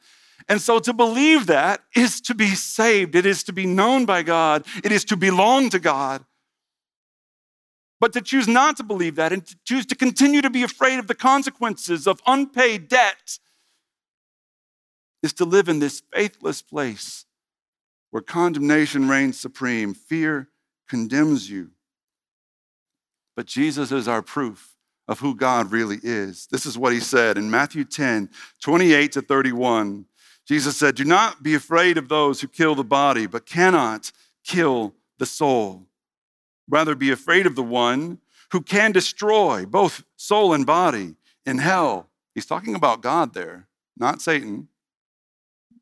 And 0.49 0.61
so 0.61 0.79
to 0.81 0.93
believe 0.93 1.47
that 1.47 1.83
is 1.95 2.21
to 2.23 2.35
be 2.35 2.49
saved, 2.49 3.15
it 3.15 3.27
is 3.27 3.43
to 3.45 3.53
be 3.53 3.67
known 3.67 4.07
by 4.07 4.23
God, 4.23 4.65
it 4.83 4.93
is 4.93 5.05
to 5.07 5.17
belong 5.17 5.71
to 5.71 5.79
God. 5.79 6.25
But 8.01 8.13
to 8.13 8.21
choose 8.21 8.47
not 8.47 8.77
to 8.77 8.85
believe 8.85 9.17
that 9.17 9.33
and 9.33 9.45
to 9.45 9.57
choose 9.65 9.85
to 9.87 9.97
continue 9.97 10.41
to 10.43 10.51
be 10.51 10.63
afraid 10.63 10.99
of 10.99 11.09
the 11.09 11.15
consequences 11.15 12.07
of 12.07 12.21
unpaid 12.27 12.89
debt 12.89 13.39
is 15.23 15.33
to 15.35 15.45
live 15.45 15.69
in 15.69 15.81
this 15.81 16.03
faithless 16.13 16.63
place 16.63 17.27
where 18.11 18.23
condemnation 18.23 19.09
reigns 19.09 19.39
supreme. 19.39 19.95
Fear 19.95 20.49
condemns 20.89 21.51
you. 21.51 21.71
But 23.37 23.47
Jesus 23.47 23.93
is 23.93 24.09
our 24.09 24.23
proof 24.23 24.77
of 25.07 25.21
who 25.21 25.35
God 25.35 25.73
really 25.73 25.99
is. 26.03 26.47
This 26.47 26.67
is 26.67 26.79
what 26.79 26.93
he 26.93 27.01
said 27.01 27.37
in 27.37 27.51
Matthew 27.51 27.85
10 27.85 28.31
28 28.61 29.13
to 29.13 29.23
31. 29.23 30.05
Jesus 30.47 30.77
said, 30.77 30.95
Do 30.95 31.05
not 31.05 31.43
be 31.43 31.55
afraid 31.55 31.99
of 31.99 32.09
those 32.09 32.41
who 32.41 32.49
kill 32.49 32.75
the 32.75 32.85
body, 32.85 33.27
but 33.27 33.45
cannot 33.45 34.13
kill 34.45 34.95
the 35.19 35.27
soul 35.27 35.88
Rather, 36.69 36.95
be 36.95 37.11
afraid 37.11 37.47
of 37.47 37.57
the 37.57 37.63
one 37.63 38.19
who 38.53 38.61
can 38.61 38.93
destroy 38.93 39.65
both 39.67 40.05
soul 40.17 40.53
and 40.53 40.67
body 40.67 41.15
in 41.47 41.59
hell. 41.59 42.09
He's 42.35 42.47
talking 42.47 42.75
about 42.75 43.01
God 43.01 43.35
there, 43.35 43.67
not 43.97 44.21
Satan, 44.21 44.69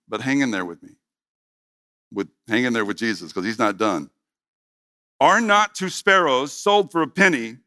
but 0.09 0.21
hang 0.21 0.41
in 0.41 0.51
there 0.51 0.65
with 0.65 0.83
me. 0.83 0.91
With, 2.13 2.29
hang 2.49 2.65
in 2.65 2.73
there 2.73 2.85
with 2.85 2.97
Jesus 2.97 3.33
because 3.33 3.45
he's 3.45 3.59
not 3.59 3.77
done. 3.77 4.11
Are 5.21 5.41
not 5.41 5.75
two 5.75 5.89
sparrows 5.89 6.53
sold 6.53 6.93
for 6.93 7.03
a 7.03 7.09
penny? 7.09 7.59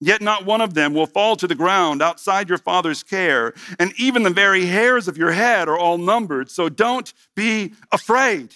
Yet 0.00 0.20
not 0.20 0.44
one 0.44 0.60
of 0.60 0.74
them 0.74 0.92
will 0.92 1.06
fall 1.06 1.34
to 1.36 1.46
the 1.46 1.54
ground 1.54 2.02
outside 2.02 2.48
your 2.48 2.58
father's 2.58 3.02
care, 3.02 3.54
and 3.78 3.92
even 3.98 4.22
the 4.22 4.30
very 4.30 4.66
hairs 4.66 5.08
of 5.08 5.16
your 5.16 5.32
head 5.32 5.66
are 5.66 5.78
all 5.78 5.96
numbered. 5.96 6.50
So 6.50 6.68
don't 6.68 7.12
be 7.34 7.72
afraid. 7.90 8.54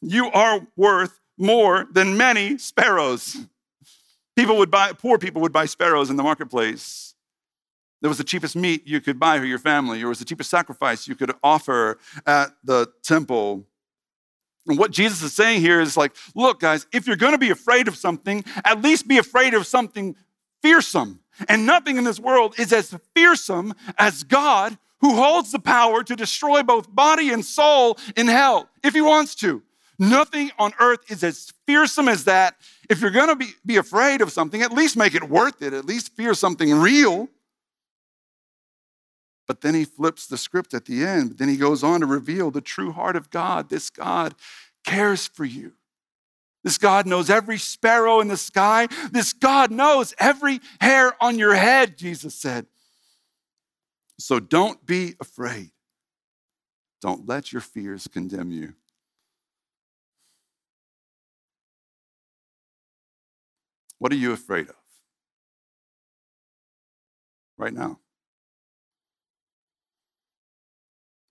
You 0.00 0.30
are 0.32 0.66
worth 0.76 1.20
more 1.36 1.86
than 1.90 2.16
many 2.16 2.58
sparrows. 2.58 3.36
People 4.36 4.56
would 4.58 4.70
buy, 4.70 4.92
poor 4.92 5.18
people 5.18 5.42
would 5.42 5.52
buy 5.52 5.66
sparrows 5.66 6.10
in 6.10 6.16
the 6.16 6.22
marketplace. 6.22 7.14
That 8.02 8.08
was 8.08 8.18
the 8.18 8.24
cheapest 8.24 8.56
meat 8.56 8.86
you 8.86 9.00
could 9.00 9.18
buy 9.18 9.38
for 9.38 9.46
your 9.46 9.58
family, 9.58 10.02
or 10.02 10.08
was 10.08 10.18
the 10.18 10.24
cheapest 10.24 10.50
sacrifice 10.50 11.08
you 11.08 11.14
could 11.14 11.32
offer 11.42 11.98
at 12.26 12.54
the 12.62 12.88
temple. 13.02 13.64
And 14.66 14.78
what 14.78 14.90
Jesus 14.90 15.22
is 15.22 15.32
saying 15.32 15.60
here 15.60 15.80
is 15.80 15.96
like, 15.96 16.14
look, 16.34 16.60
guys, 16.60 16.86
if 16.92 17.06
you're 17.06 17.16
to 17.16 17.38
be 17.38 17.50
afraid 17.50 17.88
of 17.88 17.96
something, 17.96 18.44
at 18.64 18.82
least 18.82 19.08
be 19.08 19.18
afraid 19.18 19.54
of 19.54 19.66
something 19.66 20.16
fearsome. 20.62 21.20
And 21.48 21.66
nothing 21.66 21.96
in 21.96 22.04
this 22.04 22.20
world 22.20 22.54
is 22.58 22.72
as 22.72 22.94
fearsome 23.14 23.74
as 23.98 24.22
God, 24.22 24.78
who 25.00 25.16
holds 25.16 25.52
the 25.52 25.58
power 25.58 26.02
to 26.02 26.16
destroy 26.16 26.62
both 26.62 26.94
body 26.94 27.30
and 27.30 27.44
soul 27.44 27.98
in 28.16 28.26
hell 28.26 28.70
if 28.82 28.94
he 28.94 29.02
wants 29.02 29.34
to. 29.36 29.62
Nothing 29.98 30.50
on 30.58 30.72
earth 30.80 31.10
is 31.10 31.22
as 31.22 31.52
fearsome 31.66 32.08
as 32.08 32.24
that. 32.24 32.56
If 32.90 33.00
you're 33.00 33.10
going 33.10 33.28
to 33.28 33.36
be, 33.36 33.50
be 33.64 33.76
afraid 33.76 34.20
of 34.20 34.32
something, 34.32 34.60
at 34.62 34.72
least 34.72 34.96
make 34.96 35.14
it 35.14 35.28
worth 35.28 35.62
it. 35.62 35.72
At 35.72 35.84
least 35.84 36.16
fear 36.16 36.34
something 36.34 36.72
real. 36.72 37.28
But 39.46 39.60
then 39.60 39.74
he 39.74 39.84
flips 39.84 40.26
the 40.26 40.38
script 40.38 40.74
at 40.74 40.86
the 40.86 41.04
end. 41.04 41.38
Then 41.38 41.48
he 41.48 41.56
goes 41.56 41.84
on 41.84 42.00
to 42.00 42.06
reveal 42.06 42.50
the 42.50 42.60
true 42.60 42.92
heart 42.92 43.14
of 43.14 43.30
God. 43.30 43.68
This 43.68 43.90
God 43.90 44.34
cares 44.84 45.26
for 45.26 45.44
you. 45.44 45.72
This 46.64 46.78
God 46.78 47.06
knows 47.06 47.28
every 47.28 47.58
sparrow 47.58 48.20
in 48.20 48.28
the 48.28 48.38
sky. 48.38 48.88
This 49.12 49.34
God 49.34 49.70
knows 49.70 50.14
every 50.18 50.60
hair 50.80 51.12
on 51.22 51.38
your 51.38 51.54
head, 51.54 51.98
Jesus 51.98 52.34
said. 52.34 52.66
So 54.18 54.40
don't 54.40 54.84
be 54.86 55.14
afraid. 55.20 55.72
Don't 57.02 57.28
let 57.28 57.52
your 57.52 57.60
fears 57.60 58.08
condemn 58.08 58.50
you. 58.50 58.72
What 63.98 64.12
are 64.12 64.16
you 64.16 64.32
afraid 64.32 64.68
of 64.68 64.76
right 67.56 67.72
now? 67.72 67.98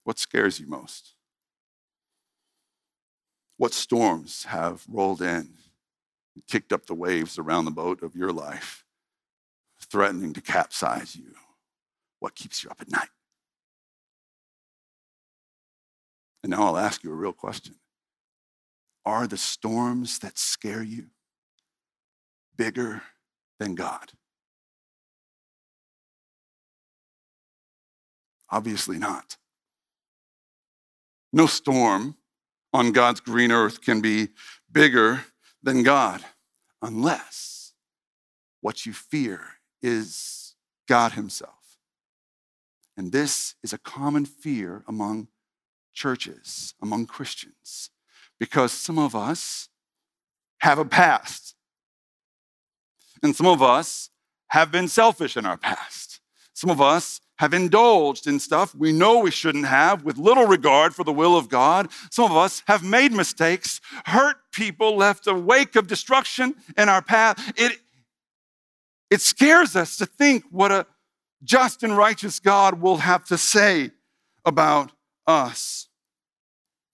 What 0.03 0.19
scares 0.19 0.59
you 0.59 0.67
most? 0.67 1.13
What 3.57 3.73
storms 3.73 4.45
have 4.45 4.83
rolled 4.89 5.21
in, 5.21 5.49
and 6.35 6.47
kicked 6.49 6.73
up 6.73 6.85
the 6.85 6.95
waves 6.95 7.37
around 7.37 7.65
the 7.65 7.71
boat 7.71 8.01
of 8.01 8.15
your 8.15 8.31
life, 8.31 8.83
threatening 9.79 10.33
to 10.33 10.41
capsize 10.41 11.15
you? 11.15 11.35
What 12.19 12.35
keeps 12.35 12.63
you 12.63 12.69
up 12.69 12.81
at 12.81 12.91
night? 12.91 13.09
And 16.41 16.51
now 16.51 16.63
I'll 16.63 16.77
ask 16.77 17.03
you 17.03 17.11
a 17.11 17.15
real 17.15 17.33
question 17.33 17.75
Are 19.05 19.27
the 19.27 19.37
storms 19.37 20.19
that 20.19 20.37
scare 20.37 20.83
you 20.83 21.07
bigger 22.57 23.01
than 23.59 23.75
God? 23.75 24.11
Obviously 28.49 28.97
not. 28.97 29.37
No 31.31 31.47
storm 31.47 32.15
on 32.71 32.91
God's 32.91 33.19
green 33.19 33.51
earth 33.51 33.81
can 33.81 34.01
be 34.01 34.29
bigger 34.71 35.25
than 35.63 35.83
God 35.83 36.23
unless 36.81 37.73
what 38.61 38.85
you 38.85 38.93
fear 38.93 39.41
is 39.81 40.55
God 40.87 41.13
Himself. 41.13 41.77
And 42.95 43.11
this 43.11 43.55
is 43.63 43.73
a 43.73 43.77
common 43.77 44.25
fear 44.25 44.83
among 44.87 45.27
churches, 45.93 46.75
among 46.81 47.05
Christians, 47.07 47.89
because 48.39 48.71
some 48.71 48.99
of 48.99 49.15
us 49.15 49.69
have 50.59 50.77
a 50.77 50.85
past. 50.85 51.52
And 53.23 53.35
some 53.35 53.47
of 53.47 53.63
us 53.63 54.09
have 54.49 54.71
been 54.71 54.87
selfish 54.87 55.35
in 55.37 55.45
our 55.45 55.57
past. 55.57 56.19
Some 56.53 56.69
of 56.69 56.81
us 56.81 57.21
have 57.39 57.53
indulged 57.53 58.27
in 58.27 58.39
stuff 58.39 58.75
we 58.75 58.91
know 58.91 59.19
we 59.19 59.31
shouldn't 59.31 59.65
have 59.65 60.03
with 60.03 60.17
little 60.17 60.45
regard 60.45 60.93
for 60.93 61.03
the 61.03 61.11
will 61.11 61.35
of 61.35 61.49
God. 61.49 61.89
Some 62.11 62.29
of 62.29 62.37
us 62.37 62.61
have 62.67 62.83
made 62.83 63.11
mistakes, 63.11 63.81
hurt 64.05 64.37
people, 64.51 64.95
left 64.95 65.25
a 65.25 65.33
wake 65.33 65.75
of 65.75 65.87
destruction 65.87 66.53
in 66.77 66.89
our 66.89 67.01
path. 67.01 67.53
It, 67.57 67.79
it 69.09 69.21
scares 69.21 69.75
us 69.75 69.97
to 69.97 70.05
think 70.05 70.43
what 70.51 70.71
a 70.71 70.85
just 71.43 71.83
and 71.83 71.97
righteous 71.97 72.39
God 72.39 72.81
will 72.81 72.97
have 72.97 73.25
to 73.25 73.37
say 73.37 73.91
about 74.45 74.91
us. 75.27 75.87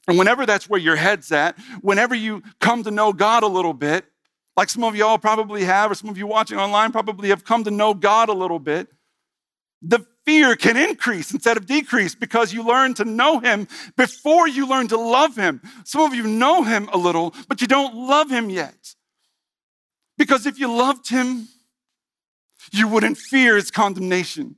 And 0.07 0.17
whenever 0.17 0.45
that's 0.45 0.67
where 0.69 0.79
your 0.79 0.95
head's 0.95 1.31
at, 1.31 1.59
whenever 1.81 2.15
you 2.15 2.41
come 2.59 2.83
to 2.83 2.91
know 2.91 3.13
God 3.13 3.43
a 3.43 3.47
little 3.47 3.73
bit, 3.73 4.05
like 4.59 4.69
some 4.69 4.83
of 4.83 4.93
y'all 4.93 5.17
probably 5.17 5.63
have, 5.63 5.89
or 5.89 5.95
some 5.95 6.09
of 6.09 6.17
you 6.17 6.27
watching 6.27 6.57
online 6.57 6.91
probably 6.91 7.29
have 7.29 7.45
come 7.45 7.63
to 7.63 7.71
know 7.71 7.93
God 7.93 8.27
a 8.27 8.33
little 8.33 8.59
bit, 8.59 8.89
the 9.81 10.05
fear 10.25 10.57
can 10.57 10.75
increase 10.75 11.31
instead 11.31 11.55
of 11.55 11.65
decrease 11.65 12.13
because 12.13 12.51
you 12.51 12.61
learn 12.61 12.93
to 12.95 13.05
know 13.05 13.39
him 13.39 13.69
before 13.95 14.49
you 14.49 14.67
learn 14.67 14.89
to 14.89 14.97
love 14.97 15.37
him. 15.37 15.61
Some 15.85 16.01
of 16.01 16.13
you 16.13 16.23
know 16.23 16.63
him 16.63 16.89
a 16.91 16.97
little, 16.97 17.33
but 17.47 17.61
you 17.61 17.67
don't 17.67 17.95
love 17.95 18.29
him 18.29 18.49
yet. 18.49 18.95
Because 20.17 20.45
if 20.45 20.59
you 20.59 20.67
loved 20.67 21.07
him, 21.07 21.47
you 22.73 22.89
wouldn't 22.89 23.17
fear 23.17 23.55
his 23.55 23.71
condemnation. 23.71 24.57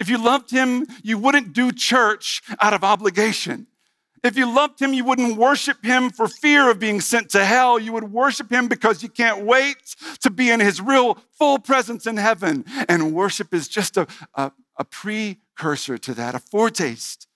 If 0.00 0.08
you 0.08 0.16
loved 0.16 0.50
him, 0.50 0.86
you 1.02 1.18
wouldn't 1.18 1.52
do 1.52 1.70
church 1.70 2.40
out 2.62 2.72
of 2.72 2.82
obligation. 2.82 3.66
If 4.26 4.36
you 4.36 4.52
loved 4.52 4.82
him, 4.82 4.92
you 4.92 5.04
wouldn't 5.04 5.36
worship 5.36 5.84
him 5.84 6.10
for 6.10 6.26
fear 6.26 6.68
of 6.68 6.80
being 6.80 7.00
sent 7.00 7.30
to 7.30 7.44
hell. 7.44 7.78
You 7.78 7.92
would 7.92 8.10
worship 8.10 8.50
him 8.50 8.66
because 8.66 9.00
you 9.00 9.08
can't 9.08 9.44
wait 9.44 9.94
to 10.20 10.30
be 10.30 10.50
in 10.50 10.58
his 10.58 10.80
real 10.80 11.18
full 11.38 11.60
presence 11.60 12.08
in 12.08 12.16
heaven. 12.16 12.64
And 12.88 13.14
worship 13.14 13.54
is 13.54 13.68
just 13.68 13.96
a, 13.96 14.08
a, 14.34 14.50
a 14.76 14.84
precursor 14.84 15.96
to 15.98 16.14
that, 16.14 16.34
a 16.34 16.40
foretaste 16.40 17.28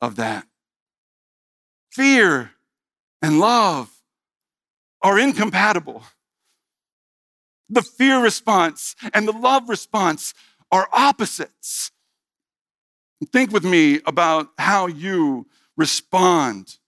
of 0.00 0.14
that. 0.14 0.46
Fear 1.90 2.52
and 3.20 3.40
love 3.40 3.90
are 5.02 5.18
incompatible. 5.18 6.04
The 7.68 7.82
fear 7.82 8.22
response 8.22 8.94
and 9.12 9.26
the 9.26 9.32
love 9.32 9.68
response 9.68 10.32
are 10.70 10.88
opposites. 10.92 11.90
Think 13.32 13.50
with 13.50 13.64
me 13.64 14.00
about 14.06 14.50
how 14.58 14.86
you 14.86 15.48
respond 15.76 16.78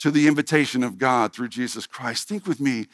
to 0.00 0.10
the 0.10 0.28
invitation 0.28 0.84
of 0.84 0.98
God 0.98 1.32
through 1.32 1.48
Jesus 1.48 1.86
Christ. 1.86 2.28
Think 2.28 2.46
with 2.46 2.60
me. 2.60 2.86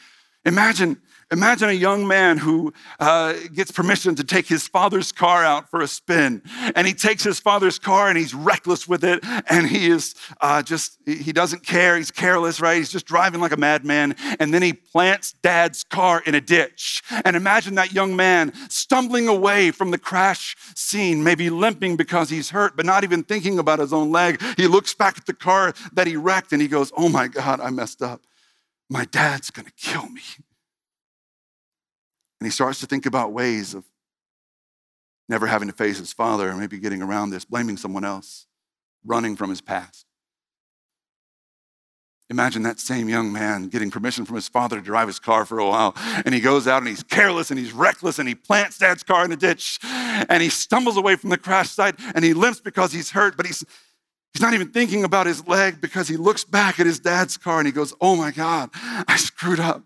Imagine 0.45 1.01
Imagine 1.35 1.67
a 1.67 1.73
young 1.73 2.07
man 2.07 2.37
who 2.37 2.71
uh, 2.97 3.33
gets 3.53 3.69
permission 3.69 4.15
to 4.15 4.23
take 4.23 4.47
his 4.47 4.69
father's 4.69 5.11
car 5.11 5.43
out 5.43 5.69
for 5.69 5.81
a 5.81 5.87
spin. 5.87 6.41
And 6.75 6.87
he 6.87 6.93
takes 6.93 7.25
his 7.25 7.41
father's 7.41 7.77
car 7.77 8.07
and 8.07 8.17
he's 8.17 8.33
reckless 8.33 8.87
with 8.87 9.03
it. 9.03 9.19
And 9.49 9.67
he 9.67 9.87
is 9.87 10.15
uh, 10.39 10.63
just, 10.63 10.97
he 11.05 11.33
doesn't 11.33 11.65
care. 11.65 11.97
He's 11.97 12.09
careless, 12.09 12.61
right? 12.61 12.77
He's 12.77 12.89
just 12.89 13.05
driving 13.05 13.41
like 13.41 13.51
a 13.51 13.57
madman. 13.57 14.15
And 14.39 14.53
then 14.53 14.61
he 14.61 14.71
plants 14.71 15.33
dad's 15.41 15.83
car 15.83 16.23
in 16.25 16.35
a 16.35 16.41
ditch. 16.41 17.03
And 17.25 17.35
imagine 17.35 17.75
that 17.75 17.91
young 17.91 18.15
man 18.15 18.53
stumbling 18.69 19.27
away 19.27 19.71
from 19.71 19.91
the 19.91 19.97
crash 19.97 20.55
scene, 20.73 21.21
maybe 21.21 21.49
limping 21.49 21.97
because 21.97 22.29
he's 22.29 22.51
hurt, 22.51 22.77
but 22.77 22.85
not 22.85 23.03
even 23.03 23.23
thinking 23.23 23.59
about 23.59 23.79
his 23.79 23.91
own 23.91 24.09
leg. 24.09 24.41
He 24.55 24.67
looks 24.67 24.93
back 24.93 25.17
at 25.17 25.25
the 25.25 25.33
car 25.33 25.73
that 25.91 26.07
he 26.07 26.15
wrecked 26.15 26.53
and 26.53 26.61
he 26.61 26.69
goes, 26.69 26.93
Oh 26.95 27.09
my 27.09 27.27
God, 27.27 27.59
I 27.59 27.71
messed 27.71 28.01
up. 28.01 28.21
My 28.89 29.03
dad's 29.03 29.51
gonna 29.51 29.71
kill 29.75 30.07
me. 30.07 30.21
And 32.45 32.51
he 32.51 32.53
starts 32.53 32.79
to 32.81 32.85
think 32.85 33.07
about 33.07 33.33
ways 33.33 33.73
of 33.73 33.85
never 35.27 35.47
having 35.47 35.67
to 35.67 35.73
face 35.73 35.97
his 35.97 36.13
father, 36.13 36.51
or 36.51 36.55
maybe 36.55 36.77
getting 36.77 37.01
around 37.01 37.31
this, 37.31 37.43
blaming 37.43 37.75
someone 37.75 38.05
else, 38.05 38.45
running 39.03 39.35
from 39.35 39.49
his 39.49 39.61
past. 39.61 40.05
Imagine 42.29 42.61
that 42.61 42.79
same 42.79 43.09
young 43.09 43.33
man 43.33 43.67
getting 43.69 43.89
permission 43.89 44.25
from 44.25 44.35
his 44.35 44.47
father 44.47 44.75
to 44.75 44.81
drive 44.83 45.07
his 45.07 45.17
car 45.17 45.43
for 45.43 45.57
a 45.57 45.65
while. 45.65 45.95
And 46.23 46.35
he 46.35 46.39
goes 46.39 46.67
out 46.67 46.83
and 46.83 46.87
he's 46.87 47.01
careless 47.01 47.49
and 47.49 47.59
he's 47.59 47.73
reckless 47.73 48.19
and 48.19 48.27
he 48.27 48.35
plants 48.35 48.77
dad's 48.77 49.01
car 49.01 49.25
in 49.25 49.31
a 49.31 49.35
ditch 49.35 49.79
and 49.83 50.43
he 50.43 50.49
stumbles 50.49 50.97
away 50.97 51.15
from 51.15 51.31
the 51.31 51.39
crash 51.39 51.71
site 51.71 51.95
and 52.13 52.23
he 52.23 52.35
limps 52.35 52.59
because 52.59 52.91
he's 52.91 53.09
hurt, 53.09 53.35
but 53.35 53.47
he's, 53.47 53.65
he's 54.33 54.41
not 54.43 54.53
even 54.53 54.69
thinking 54.69 55.03
about 55.03 55.25
his 55.25 55.47
leg 55.47 55.81
because 55.81 56.07
he 56.07 56.15
looks 56.15 56.43
back 56.43 56.79
at 56.79 56.85
his 56.85 56.99
dad's 56.99 57.37
car 57.37 57.57
and 57.57 57.65
he 57.65 57.71
goes, 57.71 57.91
Oh 57.99 58.15
my 58.15 58.29
God, 58.29 58.69
I 58.75 59.17
screwed 59.17 59.59
up. 59.59 59.83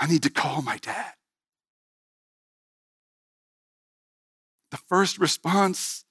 I 0.00 0.06
need 0.06 0.22
to 0.22 0.30
call 0.30 0.62
my 0.62 0.78
dad. 0.78 1.12
The 4.70 4.78
first 4.78 5.18
response, 5.18 6.06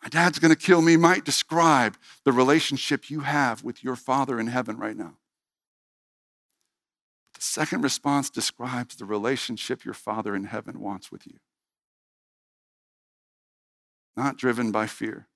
my 0.00 0.08
dad's 0.08 0.38
going 0.38 0.54
to 0.54 0.60
kill 0.60 0.80
me, 0.80 0.96
might 0.96 1.24
describe 1.24 1.96
the 2.24 2.30
relationship 2.30 3.10
you 3.10 3.20
have 3.20 3.64
with 3.64 3.82
your 3.82 3.96
Father 3.96 4.38
in 4.38 4.46
heaven 4.46 4.76
right 4.78 4.96
now. 4.96 5.14
The 7.34 7.42
second 7.42 7.82
response 7.82 8.30
describes 8.30 8.94
the 8.94 9.04
relationship 9.04 9.84
your 9.84 9.94
Father 9.94 10.36
in 10.36 10.44
heaven 10.44 10.80
wants 10.80 11.10
with 11.10 11.26
you. 11.26 11.40
Not 14.16 14.38
driven 14.38 14.70
by 14.70 14.86
fear, 14.86 15.26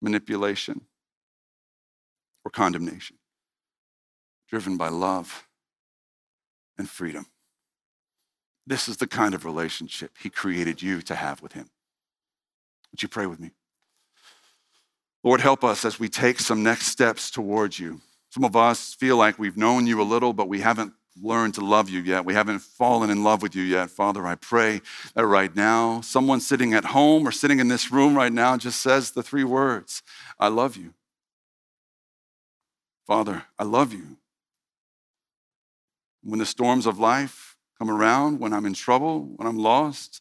manipulation, 0.00 0.82
or 2.44 2.50
condemnation, 2.50 3.18
driven 4.48 4.76
by 4.76 4.88
love 4.88 5.46
and 6.78 6.88
freedom. 6.88 7.26
This 8.66 8.88
is 8.88 8.98
the 8.98 9.06
kind 9.06 9.34
of 9.34 9.44
relationship 9.44 10.12
He 10.20 10.30
created 10.30 10.82
you 10.82 11.02
to 11.02 11.14
have 11.14 11.42
with 11.42 11.52
Him. 11.52 11.70
Would 12.92 13.02
you 13.02 13.08
pray 13.08 13.26
with 13.26 13.40
me? 13.40 13.50
Lord, 15.22 15.40
help 15.40 15.64
us 15.64 15.84
as 15.84 16.00
we 16.00 16.08
take 16.08 16.40
some 16.40 16.62
next 16.62 16.86
steps 16.86 17.30
towards 17.30 17.78
you. 17.78 18.00
Some 18.30 18.44
of 18.44 18.56
us 18.56 18.94
feel 18.94 19.16
like 19.16 19.38
we've 19.38 19.56
known 19.56 19.86
you 19.86 20.00
a 20.00 20.04
little, 20.04 20.32
but 20.32 20.48
we 20.48 20.60
haven't 20.60 20.94
learned 21.20 21.54
to 21.54 21.60
love 21.60 21.90
you 21.90 22.00
yet. 22.00 22.24
We 22.24 22.34
haven't 22.34 22.60
fallen 22.60 23.10
in 23.10 23.22
love 23.22 23.42
with 23.42 23.54
you 23.54 23.62
yet. 23.62 23.90
Father, 23.90 24.26
I 24.26 24.36
pray 24.36 24.80
that 25.14 25.26
right 25.26 25.54
now, 25.54 26.00
someone 26.00 26.40
sitting 26.40 26.72
at 26.72 26.86
home 26.86 27.26
or 27.26 27.32
sitting 27.32 27.58
in 27.60 27.68
this 27.68 27.90
room 27.90 28.14
right 28.14 28.32
now 28.32 28.56
just 28.56 28.80
says 28.80 29.10
the 29.10 29.22
three 29.22 29.44
words 29.44 30.02
I 30.38 30.48
love 30.48 30.76
you. 30.76 30.94
Father, 33.06 33.44
I 33.58 33.64
love 33.64 33.92
you. 33.92 34.16
When 36.22 36.38
the 36.38 36.46
storms 36.46 36.86
of 36.86 36.98
life 36.98 37.56
come 37.78 37.90
around, 37.90 38.40
when 38.40 38.52
I'm 38.52 38.66
in 38.66 38.74
trouble, 38.74 39.32
when 39.36 39.48
I'm 39.48 39.58
lost, 39.58 40.20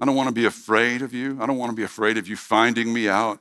I 0.00 0.06
don't 0.06 0.14
want 0.16 0.28
to 0.28 0.34
be 0.34 0.44
afraid 0.44 1.02
of 1.02 1.12
you. 1.12 1.38
I 1.40 1.46
don't 1.46 1.58
want 1.58 1.70
to 1.70 1.76
be 1.76 1.82
afraid 1.82 2.18
of 2.18 2.28
you 2.28 2.36
finding 2.36 2.92
me 2.92 3.08
out. 3.08 3.40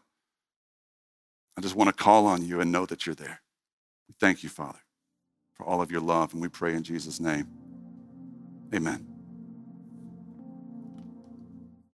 I 1.58 1.62
just 1.62 1.76
want 1.76 1.90
to 1.90 2.04
call 2.04 2.26
on 2.26 2.44
you 2.44 2.62
and 2.62 2.72
know 2.72 2.86
that 2.86 3.06
you're 3.06 3.16
there. 3.16 3.42
We 4.08 4.16
thank 4.20 4.44
you, 4.44 4.50
Father, 4.50 4.80
for 5.54 5.66
all 5.66 5.82
of 5.82 5.92
your 5.92 6.02
love, 6.02 6.34
and 6.34 6.42
we 6.42 6.50
pray 6.50 6.74
in 6.74 6.84
Jesus' 6.84 7.20
name. 7.20 7.48
Amen. 8.74 9.17